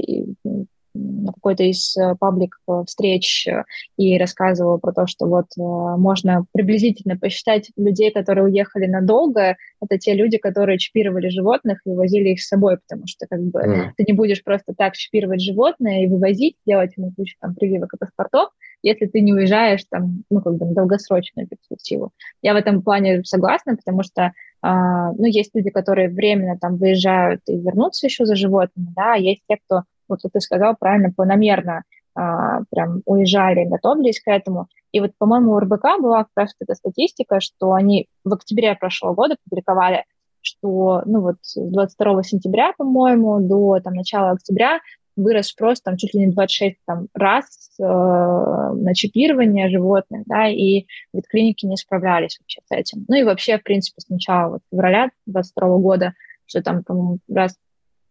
на 0.96 1.32
какой-то 1.32 1.64
из 1.64 1.96
э, 1.98 2.16
паблик 2.20 2.58
э, 2.68 2.84
встреч 2.88 3.48
и 3.96 4.18
рассказывала 4.18 4.80
про 4.80 4.92
то, 4.92 5.06
что 5.06 5.28
вот 5.28 5.46
можно 5.56 6.46
приблизительно 6.52 7.16
посчитать 7.16 7.70
людей, 7.78 8.12
которые 8.12 8.46
уехали 8.46 8.88
надолго, 8.88 9.56
это 9.82 9.98
те 10.00 10.16
люди, 10.16 10.38
которые 10.38 10.80
чипировали 10.80 11.30
животных 11.30 11.80
и 11.86 11.90
вывозили 11.90 12.30
их 12.30 12.42
с 12.42 12.48
собой, 12.48 12.78
потому 12.78 13.06
что 13.06 13.28
как 13.28 13.40
бы 13.40 13.60
mm. 13.60 13.90
ты 13.98 14.04
не 14.08 14.14
будешь 14.14 14.44
просто 14.44 14.74
так 14.76 14.96
чипировать 14.96 15.42
животное 15.42 16.04
и 16.04 16.08
вывозить, 16.08 16.56
делать 16.66 16.94
ему 16.98 17.14
кучу 17.16 17.36
там 17.40 17.54
прививок 17.54 17.94
и 17.94 17.98
паспортов, 17.98 18.50
если 18.82 19.06
ты 19.08 19.22
не 19.22 19.34
уезжаешь 19.34 19.84
там, 19.90 20.24
ну, 20.30 20.42
как 20.42 20.56
бы 20.56 20.66
на 20.66 20.74
долгосрочную 20.74 21.48
перспективу. 21.48 22.12
Я 22.42 22.54
в 22.54 22.58
этом 22.58 22.82
плане 22.82 23.24
согласна, 23.24 23.76
потому 23.76 24.04
что 24.04 24.34
Uh, 24.62 25.14
ну, 25.18 25.26
есть 25.26 25.56
люди, 25.56 25.70
которые 25.70 26.10
временно 26.10 26.58
там 26.60 26.76
выезжают 26.76 27.40
и 27.48 27.58
вернутся 27.58 28.08
еще 28.08 28.26
за 28.26 28.36
животными, 28.36 28.92
да, 28.94 29.14
а 29.14 29.18
есть 29.18 29.42
те, 29.48 29.56
кто 29.56 29.84
вот 30.10 30.20
ты 30.22 30.40
сказал 30.42 30.76
правильно, 30.78 31.14
планомерно 31.16 31.84
а, 32.16 32.64
прям 32.70 33.02
уезжали, 33.06 33.66
готовились 33.66 34.20
к 34.20 34.28
этому. 34.28 34.68
И 34.92 35.00
вот, 35.00 35.12
по-моему, 35.18 35.54
у 35.54 35.60
РБК 35.60 36.02
была 36.02 36.24
как 36.24 36.32
раз 36.36 36.56
эта 36.60 36.76
статистика, 36.76 37.40
что 37.40 37.74
они 37.74 38.08
в 38.26 38.34
октябре 38.34 38.76
прошлого 38.76 39.14
года 39.14 39.38
публиковали, 39.48 40.04
что, 40.42 41.04
ну 41.06 41.22
вот, 41.22 41.36
с 41.42 41.60
22 41.60 42.24
сентября, 42.24 42.74
по-моему, 42.78 43.40
до 43.40 43.80
там, 43.80 43.94
начала 43.94 44.32
октября 44.32 44.80
вырос 45.20 45.48
спрос 45.48 45.82
там 45.82 45.98
чуть 45.98 46.14
ли 46.14 46.22
не 46.22 46.28
26 46.28 46.78
там, 46.86 47.08
раз 47.14 47.46
э, 47.80 47.84
на 47.84 48.94
чипирование 48.94 49.70
животных, 49.70 50.24
да, 50.26 50.48
и 50.48 50.86
ветклиники 51.14 51.66
не 51.66 51.78
справлялись 51.78 52.40
вообще 52.40 52.62
с 52.66 52.72
этим. 52.72 53.06
Ну 53.08 53.16
и 53.16 53.24
вообще, 53.24 53.58
в 53.58 53.64
принципе, 53.64 54.02
с 54.02 54.10
начала 54.10 54.50
вот, 54.54 54.62
февраля 54.72 55.10
22 55.26 55.78
года, 55.78 56.14
что 56.46 56.62
там, 56.62 56.84
по-моему, 56.84 57.20
раз, 57.30 57.56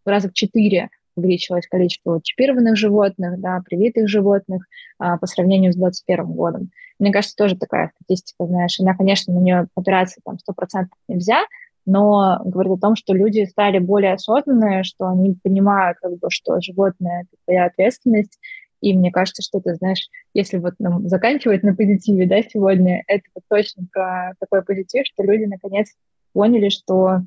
раза 0.05 0.29
в 0.29 0.33
четыре 0.33 0.89
увеличилось 1.15 1.67
количество 1.67 2.19
чипированных 2.23 2.77
животных, 2.77 3.39
да, 3.39 3.61
привитых 3.65 4.07
животных 4.07 4.65
а, 4.97 5.17
по 5.17 5.27
сравнению 5.27 5.73
с 5.73 5.75
2021 5.75 6.25
годом. 6.33 6.71
Мне 6.97 7.11
кажется, 7.11 7.35
тоже 7.35 7.57
такая 7.57 7.91
статистика, 7.95 8.45
знаешь, 8.45 8.79
она, 8.79 8.95
конечно, 8.95 9.33
на 9.33 9.39
нее 9.39 9.67
опираться 9.75 10.21
там 10.23 10.35
100% 10.35 10.85
нельзя, 11.07 11.43
но 11.85 12.39
говорит 12.45 12.73
о 12.73 12.77
том, 12.77 12.95
что 12.95 13.13
люди 13.13 13.45
стали 13.45 13.79
более 13.79 14.13
осознанные, 14.13 14.83
что 14.83 15.07
они 15.07 15.35
понимают, 15.43 15.97
как 16.01 16.17
бы, 16.17 16.27
что 16.29 16.59
животное— 16.61 17.21
это 17.31 17.41
твоя 17.45 17.65
ответственность, 17.65 18.39
и 18.81 18.95
мне 18.95 19.11
кажется, 19.11 19.41
что 19.41 19.59
ты 19.59 19.75
знаешь, 19.75 20.07
если 20.33 20.57
вот 20.57 20.75
нам 20.79 21.07
заканчивать 21.07 21.63
на 21.63 21.75
позитиве, 21.75 22.27
да, 22.27 22.41
сегодня, 22.41 23.03
это 23.07 23.23
точно 23.49 23.85
про 23.91 24.33
такой 24.39 24.63
позитив, 24.63 25.05
что 25.05 25.23
люди 25.23 25.45
наконец 25.45 25.89
поняли, 26.33 26.69
что 26.69 27.21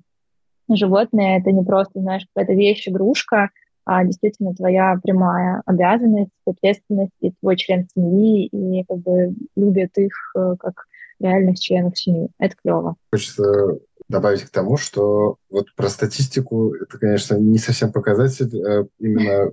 животное— 0.70 1.38
это 1.40 1.52
не 1.52 1.64
просто, 1.64 2.00
знаешь, 2.00 2.26
какая-то 2.32 2.54
вещь, 2.54 2.88
игрушка, 2.88 3.50
а 3.84 4.04
действительно 4.04 4.54
твоя 4.54 4.98
прямая 5.02 5.62
обязанность, 5.66 6.30
ответственность 6.46 7.12
и 7.20 7.32
твой 7.40 7.56
член 7.56 7.86
семьи, 7.94 8.46
и 8.46 8.84
как 8.84 8.98
бы 8.98 9.34
любят 9.56 9.98
их 9.98 10.12
э, 10.36 10.54
как 10.58 10.86
реальных 11.18 11.58
членов 11.58 11.98
семьи. 11.98 12.28
Это 12.38 12.54
клево. 12.62 12.96
Хочется 13.10 13.78
добавить 14.12 14.42
к 14.42 14.50
тому, 14.50 14.76
что 14.76 15.36
вот 15.50 15.74
про 15.74 15.88
статистику, 15.88 16.74
это, 16.74 16.98
конечно, 16.98 17.34
не 17.36 17.58
совсем 17.58 17.92
показатель, 17.92 18.50
а 18.64 18.86
именно 18.98 19.52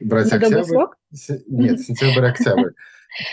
брать 0.00 0.32
октябрь. 0.32 0.86
Нет, 1.46 1.80
сентябрь-октябрь. 1.80 2.72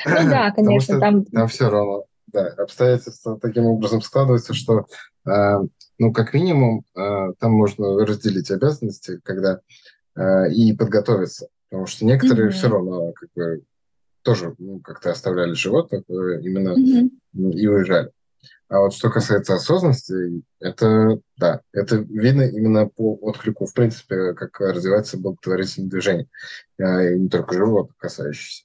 Ну 0.05 0.29
да, 0.29 0.51
конечно, 0.51 0.99
там... 0.99 1.25
Там 1.25 1.47
все 1.49 1.69
равно, 1.69 2.05
да, 2.27 2.47
обстоятельства 2.47 3.37
таким 3.39 3.65
образом 3.65 4.01
складываются, 4.01 4.53
что, 4.53 4.85
а, 5.27 5.59
ну, 5.99 6.13
как 6.13 6.33
минимум, 6.33 6.85
а, 6.95 7.33
там 7.33 7.51
можно 7.51 8.05
разделить 8.05 8.49
обязанности, 8.51 9.19
когда 9.21 9.59
Э, 10.15 10.49
и 10.49 10.73
подготовиться. 10.73 11.47
Потому 11.69 11.87
что 11.87 12.05
некоторые 12.05 12.49
все 12.51 12.69
равно 12.69 13.11
как 13.11 13.29
бы 13.35 13.63
тоже 14.21 14.55
ну, 14.57 14.79
как-то 14.79 15.11
оставляли 15.11 15.53
животных 15.53 16.03
э, 16.07 16.41
именно 16.41 16.73
и 17.33 17.67
уезжали. 17.67 18.11
А 18.67 18.79
вот 18.79 18.93
что 18.93 19.11
касается 19.11 19.55
осознанности, 19.55 20.41
это, 20.59 21.19
да, 21.37 21.61
это 21.71 21.97
видно 21.97 22.41
именно 22.41 22.87
по 22.87 23.13
отклику, 23.21 23.67
в 23.67 23.73
принципе, 23.73 24.33
как 24.33 24.59
развивается 24.59 25.19
благотворительное 25.19 25.89
движение, 25.89 26.27
э, 26.79 27.13
и 27.13 27.19
не 27.19 27.29
только 27.29 27.55
животных 27.55 27.95
касающихся. 27.97 28.63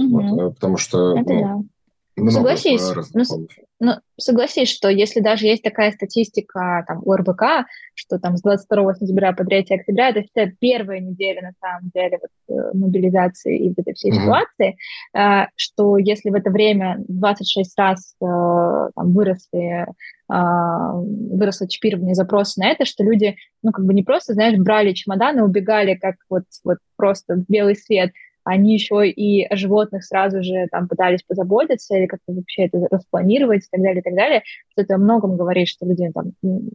Mm-hmm. 0.00 0.28
Вот, 0.30 0.54
потому 0.54 0.76
что 0.76 1.16
это 1.16 1.32
ну, 1.32 1.68
да. 2.16 2.22
много 2.22 2.56
Согласись. 2.56 2.82
Ну, 3.14 3.48
ну, 3.84 3.94
согласись, 4.16 4.70
что 4.70 4.88
если 4.88 5.18
даже 5.18 5.46
есть 5.46 5.64
такая 5.64 5.90
статистика 5.90 6.84
там, 6.86 7.02
у 7.04 7.12
РБК, 7.14 7.66
что 7.96 8.20
там 8.20 8.36
с 8.36 8.42
22 8.42 8.94
сентября 8.94 9.32
по 9.32 9.44
3 9.44 9.66
октября, 9.70 10.10
это 10.10 10.22
всегда 10.22 10.52
первая 10.60 11.00
неделя, 11.00 11.42
на 11.42 11.52
самом 11.60 11.90
деле, 11.92 12.20
вот, 12.22 12.56
э, 12.56 12.70
мобилизации 12.74 13.58
и 13.58 13.68
вот 13.70 13.80
этой 13.80 13.94
всей 13.94 14.12
mm-hmm. 14.12 14.22
ситуации, 14.22 14.76
э, 15.16 15.48
что 15.56 15.98
если 15.98 16.30
в 16.30 16.34
это 16.34 16.50
время 16.50 16.98
26 17.08 17.76
раз 17.76 18.14
э, 18.20 18.24
там, 18.94 19.12
выросли, 19.12 19.84
э, 19.84 19.84
выросло 20.30 21.68
чипирование 21.68 22.14
запросы 22.14 22.60
на 22.60 22.68
это, 22.68 22.84
что 22.84 23.02
люди, 23.02 23.34
ну, 23.64 23.72
как 23.72 23.84
бы 23.84 23.94
не 23.94 24.04
просто, 24.04 24.34
знаешь, 24.34 24.56
брали 24.58 24.92
чемоданы, 24.92 25.42
убегали 25.42 25.96
как 25.96 26.14
вот, 26.30 26.44
вот 26.62 26.78
просто 26.94 27.34
в 27.34 27.46
белый 27.48 27.74
свет, 27.74 28.12
они 28.44 28.74
еще 28.74 29.08
и 29.08 29.44
о 29.44 29.56
животных 29.56 30.04
сразу 30.04 30.42
же 30.42 30.66
там 30.70 30.88
пытались 30.88 31.22
позаботиться 31.22 31.96
или 31.96 32.06
как-то 32.06 32.32
вообще 32.32 32.64
это 32.64 32.86
распланировать 32.90 33.64
и 33.64 33.68
так 33.70 33.80
далее, 33.80 34.00
и 34.00 34.02
так 34.02 34.14
далее, 34.14 34.42
что 34.70 34.82
это 34.82 34.94
о 34.94 34.98
многом 34.98 35.36
говорит, 35.36 35.68
что 35.68 35.86
люди 35.86 36.10
там 36.12 36.32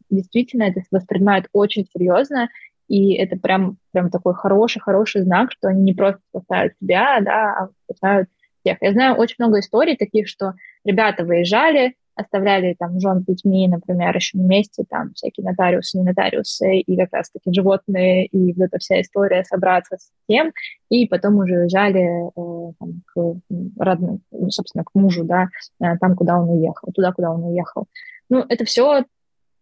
действительно 0.09 0.63
это 0.63 0.81
воспринимают 0.91 1.47
очень 1.51 1.85
серьезно, 1.93 2.49
и 2.87 3.15
это 3.15 3.37
прям, 3.37 3.77
прям 3.91 4.09
такой 4.09 4.33
хороший-хороший 4.33 5.23
знак, 5.23 5.51
что 5.51 5.67
они 5.67 5.81
не 5.81 5.93
просто 5.93 6.21
спасают 6.29 6.73
себя, 6.81 7.19
да, 7.21 7.53
а 7.53 7.69
спасают 7.83 8.29
всех. 8.61 8.77
Я 8.81 8.91
знаю 8.93 9.15
очень 9.15 9.35
много 9.39 9.59
историй 9.59 9.97
таких, 9.97 10.27
что 10.27 10.53
ребята 10.85 11.25
выезжали, 11.25 11.95
оставляли 12.17 12.75
там 12.77 12.99
жен 12.99 13.21
с 13.21 13.25
детьми, 13.25 13.67
например, 13.67 14.15
еще 14.15 14.37
вместе, 14.37 14.83
там 14.89 15.13
всякие 15.13 15.45
нотариусы, 15.45 15.97
не 15.97 16.03
нотариусы, 16.03 16.79
и 16.79 16.97
как 16.97 17.13
раз-таки 17.13 17.53
животные, 17.53 18.25
и 18.25 18.53
вот 18.53 18.65
эта 18.65 18.79
вся 18.79 18.99
история 19.01 19.43
собраться 19.43 19.97
с 19.97 20.09
тем, 20.27 20.51
и 20.89 21.07
потом 21.07 21.37
уже 21.37 21.59
уезжали 21.59 22.27
э, 22.27 22.73
там, 22.79 23.01
к 23.05 23.39
родным, 23.79 24.21
ну, 24.31 24.49
собственно, 24.49 24.83
к 24.83 24.93
мужу, 24.95 25.23
да, 25.23 25.47
э, 25.79 25.97
там, 25.99 26.15
куда 26.15 26.39
он 26.39 26.49
уехал, 26.49 26.91
туда, 26.93 27.11
куда 27.11 27.31
он 27.31 27.43
уехал. 27.43 27.85
Ну, 28.29 28.43
это 28.49 28.65
все 28.65 29.05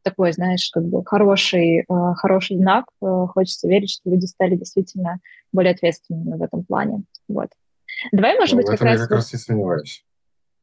такой, 0.06 0.32
знаешь, 0.32 0.70
как 0.72 0.86
бы 0.86 1.04
хороший, 1.04 1.80
э, 1.80 1.86
хороший 2.16 2.58
знак. 2.58 2.86
Э, 3.02 3.26
хочется 3.28 3.68
верить, 3.68 3.92
что 3.92 4.10
люди 4.10 4.26
стали 4.26 4.56
действительно 4.56 5.20
более 5.52 5.74
ответственными 5.74 6.38
в 6.38 6.42
этом 6.42 6.64
плане. 6.64 7.04
Вот. 7.28 7.50
Давай, 8.12 8.38
может 8.38 8.54
ну, 8.54 8.62
быть, 8.62 8.68
как 8.68 8.82
раз... 8.82 9.00
Я 9.00 9.08
как 9.08 9.18
раз 9.18 9.34
не 9.34 9.40
сомневаюсь. 9.40 10.06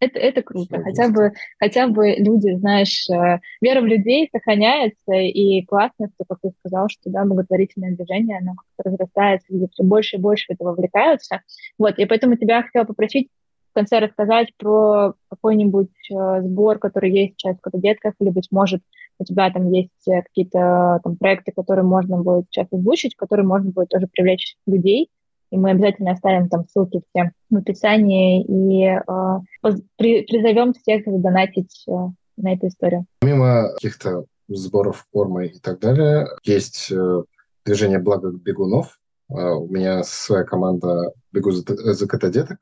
Это, 0.02 0.18
это 0.18 0.42
круто. 0.42 0.74
Что 0.74 0.82
хотя 0.82 1.08
бы, 1.10 1.32
хотя 1.60 1.86
бы 1.86 2.14
люди, 2.18 2.56
знаешь, 2.56 3.08
э, 3.08 3.38
вера 3.60 3.80
в 3.80 3.86
людей 3.86 4.28
сохраняется, 4.32 5.12
и 5.12 5.64
классно, 5.64 6.08
что, 6.12 6.24
как 6.28 6.40
ты 6.42 6.50
сказал, 6.58 6.88
что 6.88 7.08
да, 7.08 7.24
благотворительное 7.24 7.94
движение, 7.94 8.38
оно 8.38 8.54
как-то 8.56 8.90
разрастается, 8.90 9.46
люди 9.50 9.68
все 9.70 9.84
больше 9.84 10.16
и 10.16 10.20
больше 10.20 10.46
в 10.48 10.54
это 10.54 10.64
вовлекаются. 10.64 11.42
Вот, 11.78 12.00
и 12.00 12.04
поэтому 12.04 12.36
тебя 12.36 12.64
хотела 12.64 12.82
попросить 12.82 13.28
в 13.70 13.74
конце 13.74 14.00
рассказать 14.00 14.48
про 14.58 15.14
какой-нибудь 15.30 16.10
э, 16.10 16.42
сбор, 16.42 16.80
который 16.80 17.12
есть 17.12 17.34
сейчас 17.36 17.56
в 17.58 17.60
Котодетках, 17.60 18.14
или, 18.18 18.30
быть 18.30 18.48
может, 18.50 18.82
у 19.20 19.24
тебя 19.24 19.52
там 19.52 19.70
есть 19.70 20.08
э, 20.08 20.22
какие-то 20.22 20.98
там 21.04 21.16
проекты, 21.16 21.52
которые 21.52 21.84
можно 21.84 22.20
будет 22.20 22.46
сейчас 22.50 22.66
озвучить, 22.72 23.14
которые 23.14 23.46
можно 23.46 23.70
будет 23.70 23.90
тоже 23.90 24.08
привлечь 24.08 24.56
людей, 24.66 25.10
и 25.52 25.58
мы 25.58 25.70
обязательно 25.72 26.12
оставим 26.12 26.48
там 26.48 26.66
ссылки 26.66 27.02
все 27.10 27.30
в 27.50 27.56
описании 27.56 28.42
и 28.42 28.86
э, 28.86 29.72
при, 29.96 30.22
призовем 30.22 30.72
всех 30.72 31.04
задонатить 31.04 31.84
э, 31.86 31.92
на 32.38 32.54
эту 32.54 32.68
историю. 32.68 33.04
Помимо 33.20 33.68
каких-то 33.74 34.24
сборов 34.48 35.06
формы 35.12 35.48
и 35.48 35.58
так 35.58 35.78
далее, 35.78 36.26
есть 36.42 36.90
э, 36.90 37.22
движение 37.66 37.98
«Благо 37.98 38.30
бегунов». 38.30 38.98
Э, 39.28 39.50
у 39.50 39.68
меня 39.68 40.02
своя 40.04 40.44
команда 40.44 41.12
«Бегу 41.32 41.50
за, 41.50 41.62
за 41.66 42.08
котодеток», 42.08 42.56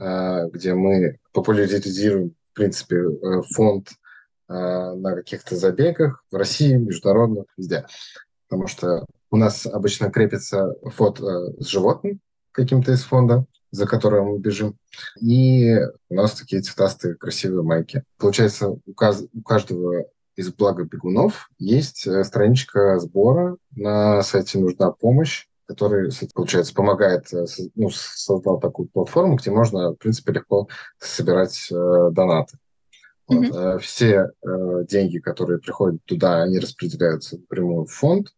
э, 0.00 0.48
где 0.50 0.74
мы 0.74 1.18
популяризируем, 1.32 2.34
в 2.50 2.56
принципе, 2.56 2.96
э, 2.96 3.42
фонд 3.54 3.90
э, 4.48 4.52
на 4.52 5.14
каких-то 5.14 5.54
забегах 5.54 6.24
в 6.32 6.34
России, 6.34 6.74
международных, 6.74 7.44
везде. 7.56 7.86
Потому 8.48 8.66
что 8.66 9.06
у 9.30 9.36
нас 9.36 9.66
обычно 9.66 10.10
крепится 10.10 10.74
фото 10.94 11.52
с 11.60 11.66
животным 11.66 12.20
каким-то 12.52 12.92
из 12.92 13.02
фонда, 13.02 13.44
за 13.70 13.86
которым 13.86 14.28
мы 14.28 14.38
бежим. 14.38 14.78
И 15.20 15.74
у 16.08 16.14
нас 16.14 16.34
такие 16.34 16.62
цветастые 16.62 17.14
красивые 17.14 17.62
майки. 17.62 18.02
Получается, 18.18 18.68
у, 18.68 18.94
каз- 18.94 19.26
у 19.34 19.42
каждого 19.42 20.06
из 20.36 20.52
блага 20.52 20.84
бегунов 20.84 21.50
есть 21.58 22.06
э, 22.06 22.22
страничка 22.24 22.98
сбора 22.98 23.56
на 23.74 24.22
сайте 24.22 24.58
«Нужна 24.58 24.90
помощь», 24.92 25.48
который, 25.66 26.10
получается, 26.34 26.74
помогает, 26.74 27.32
э, 27.32 27.44
ну, 27.74 27.90
создал 27.90 28.60
такую 28.60 28.88
платформу, 28.88 29.36
где 29.36 29.50
можно, 29.50 29.92
в 29.92 29.96
принципе, 29.96 30.32
легко 30.32 30.68
собирать 30.98 31.68
э, 31.70 32.10
донаты. 32.12 32.58
Вот. 33.28 33.44
Mm-hmm. 33.44 33.78
Все 33.80 34.30
э, 34.42 34.84
деньги, 34.88 35.18
которые 35.18 35.58
приходят 35.58 36.04
туда, 36.04 36.42
они 36.42 36.58
распределяются 36.58 37.36
напрямую 37.38 37.86
в 37.86 37.92
фонд. 37.92 38.28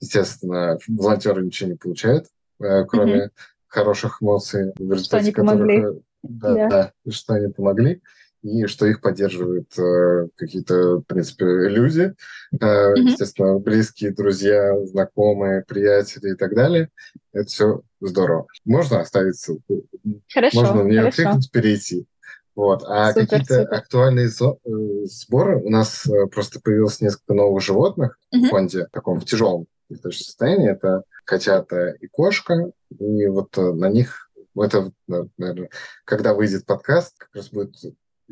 Естественно, 0.00 0.78
волонтеры 0.88 1.44
ничего 1.44 1.70
не 1.70 1.76
получают, 1.76 2.26
э, 2.60 2.84
кроме 2.84 3.26
mm-hmm. 3.26 3.30
хороших 3.66 4.22
эмоций, 4.22 4.72
в 4.76 4.92
результате 4.92 5.06
что 5.06 5.16
они 5.18 5.32
которых... 5.32 5.58
Помогли. 5.58 6.02
Да, 6.22 6.56
yeah. 6.56 6.68
да, 6.68 6.92
что 7.08 7.34
они 7.34 7.52
помогли 7.52 8.02
и 8.42 8.66
что 8.66 8.86
их 8.86 9.00
поддерживают 9.00 9.76
э, 9.78 10.28
какие-то, 10.36 10.98
в 10.98 11.02
принципе, 11.02 11.44
люди, 11.44 12.14
э, 12.52 12.56
mm-hmm. 12.58 12.98
естественно, 12.98 13.58
близкие, 13.58 14.12
друзья, 14.12 14.76
знакомые, 14.86 15.64
приятели 15.66 16.32
и 16.32 16.36
так 16.36 16.54
далее. 16.54 16.90
Это 17.32 17.46
все 17.46 17.82
здорово. 18.00 18.46
Можно 18.64 19.00
оставить 19.00 19.36
ссылку. 19.36 19.84
Хорошо, 20.32 20.60
Можно 20.60 20.82
в 20.82 20.86
нее 20.86 21.10
кликнуть, 21.10 21.50
перейти. 21.50 22.06
Вот. 22.54 22.84
А 22.86 23.12
супер, 23.12 23.28
какие-то 23.28 23.62
супер. 23.62 23.74
актуальные 23.74 24.28
э, 24.28 25.06
сборы, 25.06 25.62
у 25.62 25.70
нас 25.70 26.06
э, 26.06 26.26
просто 26.26 26.60
появилось 26.60 27.00
несколько 27.00 27.34
новых 27.34 27.62
животных 27.62 28.18
mm-hmm. 28.34 28.46
в 28.46 28.48
фонде, 28.48 28.86
в 28.86 28.90
таком 28.90 29.20
в 29.20 29.24
тяжелом 29.24 29.66
состоянии. 29.94 30.70
Это 30.70 31.02
котята 31.24 31.90
и 32.00 32.06
кошка. 32.06 32.70
И 32.98 33.26
вот 33.26 33.56
э, 33.58 33.72
на 33.72 33.88
них, 33.88 34.30
это, 34.56 34.92
наверное, 35.06 35.70
когда 36.04 36.34
выйдет 36.34 36.66
подкаст, 36.66 37.16
как 37.18 37.34
раз 37.34 37.48
будет 37.50 37.74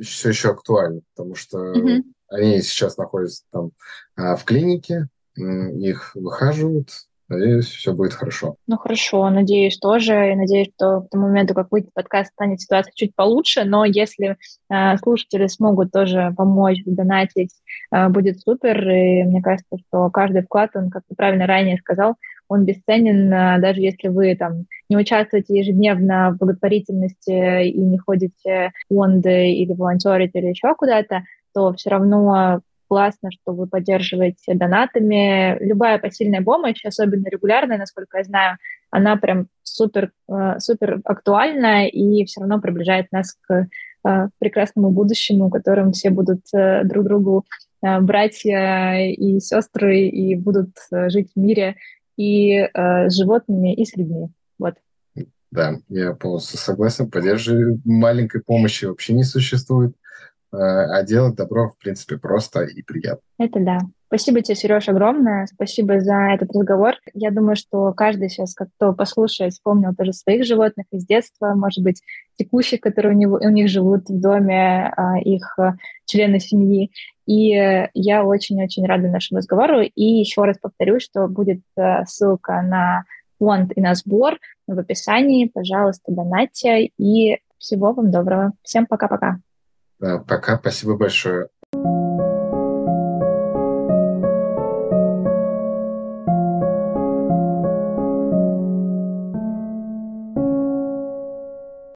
все 0.00 0.28
еще 0.30 0.50
актуально, 0.50 1.02
потому 1.14 1.34
что 1.34 1.72
mm-hmm. 1.72 2.02
они 2.28 2.62
сейчас 2.62 2.96
находятся 2.96 3.44
там 3.52 3.70
а, 4.16 4.34
в 4.36 4.44
клинике, 4.44 5.08
их 5.36 6.14
выхаживают, 6.14 6.90
Надеюсь, 7.28 7.66
все 7.66 7.94
будет 7.94 8.12
хорошо. 8.12 8.56
Ну 8.66 8.76
хорошо, 8.76 9.30
надеюсь 9.30 9.78
тоже. 9.78 10.32
И 10.32 10.36
надеюсь, 10.36 10.68
что 10.76 11.02
к 11.02 11.10
тому 11.10 11.28
моменту, 11.28 11.54
как 11.54 11.68
выйдет 11.70 11.94
подкаст, 11.94 12.32
станет 12.32 12.60
ситуация 12.60 12.92
чуть 12.94 13.14
получше. 13.14 13.64
Но 13.64 13.86
если 13.86 14.36
э, 14.70 14.96
слушатели 14.98 15.46
смогут 15.46 15.90
тоже 15.90 16.34
помочь, 16.36 16.82
донатить, 16.84 17.52
э, 17.90 18.08
будет 18.08 18.40
супер. 18.40 18.88
И 18.90 19.22
мне 19.22 19.40
кажется, 19.40 19.76
что 19.86 20.10
каждый 20.10 20.42
вклад, 20.42 20.70
он, 20.74 20.90
как 20.90 21.04
ты 21.08 21.14
правильно 21.14 21.46
ранее 21.46 21.78
сказал, 21.78 22.16
он 22.48 22.66
бесценен, 22.66 23.32
э, 23.32 23.58
даже 23.58 23.80
если 23.80 24.08
вы 24.08 24.36
там 24.36 24.66
не 24.90 24.96
участвуете 24.98 25.58
ежедневно 25.58 26.32
в 26.32 26.38
благотворительности 26.38 27.68
и 27.68 27.80
не 27.80 27.98
ходите 27.98 28.72
в 28.90 28.94
фонды 28.94 29.50
или 29.52 29.72
волонтерите 29.72 30.40
или 30.40 30.48
еще 30.48 30.74
куда-то, 30.74 31.22
то 31.54 31.72
все 31.72 31.88
равно 31.88 32.60
классно, 32.88 33.30
что 33.30 33.52
вы 33.52 33.66
поддерживаете 33.66 34.54
донатами. 34.54 35.56
Любая 35.64 35.98
посильная 35.98 36.42
помощь, 36.42 36.84
особенно 36.84 37.28
регулярная, 37.28 37.78
насколько 37.78 38.18
я 38.18 38.24
знаю, 38.24 38.58
она 38.90 39.16
прям 39.16 39.48
супер, 39.62 40.12
э, 40.28 40.58
супер 40.60 41.00
актуальна 41.04 41.88
и 41.88 42.24
все 42.24 42.40
равно 42.40 42.60
приближает 42.60 43.10
нас 43.10 43.36
к 43.40 43.66
э, 44.06 44.28
прекрасному 44.38 44.90
будущему, 44.90 45.48
в 45.48 45.50
котором 45.50 45.92
все 45.92 46.10
будут 46.10 46.42
э, 46.54 46.84
друг 46.84 47.04
другу 47.04 47.44
братья 47.82 48.96
и 48.96 49.40
сестры 49.40 50.06
и 50.06 50.34
будут 50.36 50.70
жить 50.90 51.32
в 51.36 51.38
мире 51.38 51.76
и 52.16 52.66
с 52.72 53.14
животными, 53.14 53.74
и 53.74 53.84
с 53.84 53.94
людьми. 53.94 54.28
Вот. 54.58 54.76
Да, 55.50 55.78
я 55.90 56.14
полностью 56.14 56.58
согласен. 56.58 57.10
Поддерживаю. 57.10 57.82
Маленькой 57.84 58.42
помощи 58.42 58.86
вообще 58.86 59.12
не 59.12 59.22
существует. 59.22 59.94
Э, 60.54 60.98
а 60.98 61.02
делать 61.02 61.34
добро, 61.34 61.70
в 61.70 61.78
принципе, 61.78 62.16
просто 62.16 62.62
и 62.62 62.82
приятно. 62.82 63.22
Это 63.38 63.60
да. 63.60 63.78
Спасибо 64.06 64.40
тебе, 64.42 64.54
Сереж, 64.54 64.88
огромное. 64.88 65.46
Спасибо 65.46 65.98
за 65.98 66.14
этот 66.34 66.54
разговор. 66.54 66.94
Я 67.14 67.32
думаю, 67.32 67.56
что 67.56 67.92
каждый 67.92 68.28
сейчас, 68.28 68.54
как 68.54 68.68
кто 68.76 68.92
послушает, 68.92 69.52
вспомнил 69.52 69.92
тоже 69.96 70.12
своих 70.12 70.44
животных 70.44 70.86
из 70.92 71.04
детства, 71.04 71.54
может 71.54 71.82
быть, 71.82 72.00
текущих, 72.38 72.80
которые 72.80 73.16
у, 73.16 73.18
него, 73.18 73.40
у 73.42 73.48
них 73.48 73.68
живут 73.68 74.08
в 74.08 74.20
доме, 74.20 74.92
а, 74.96 75.18
их 75.18 75.58
э, 75.58 75.72
члены 76.04 76.38
семьи. 76.38 76.92
И 77.26 77.88
я 77.94 78.24
очень-очень 78.24 78.86
рада 78.86 79.08
нашему 79.08 79.38
разговору. 79.38 79.80
И 79.82 80.04
еще 80.04 80.44
раз 80.44 80.58
повторю, 80.58 81.00
что 81.00 81.26
будет 81.26 81.62
э, 81.76 82.04
ссылка 82.06 82.62
на 82.62 83.04
фонд 83.40 83.72
и 83.74 83.80
на 83.80 83.96
сбор 83.96 84.38
в 84.68 84.78
описании. 84.78 85.50
Пожалуйста, 85.52 86.12
донатьте. 86.12 86.90
И 86.98 87.38
всего 87.58 87.92
вам 87.92 88.12
доброго. 88.12 88.52
Всем 88.62 88.86
пока-пока. 88.86 89.38
Пока, 90.26 90.58
спасибо 90.58 90.96
большое. 90.96 91.48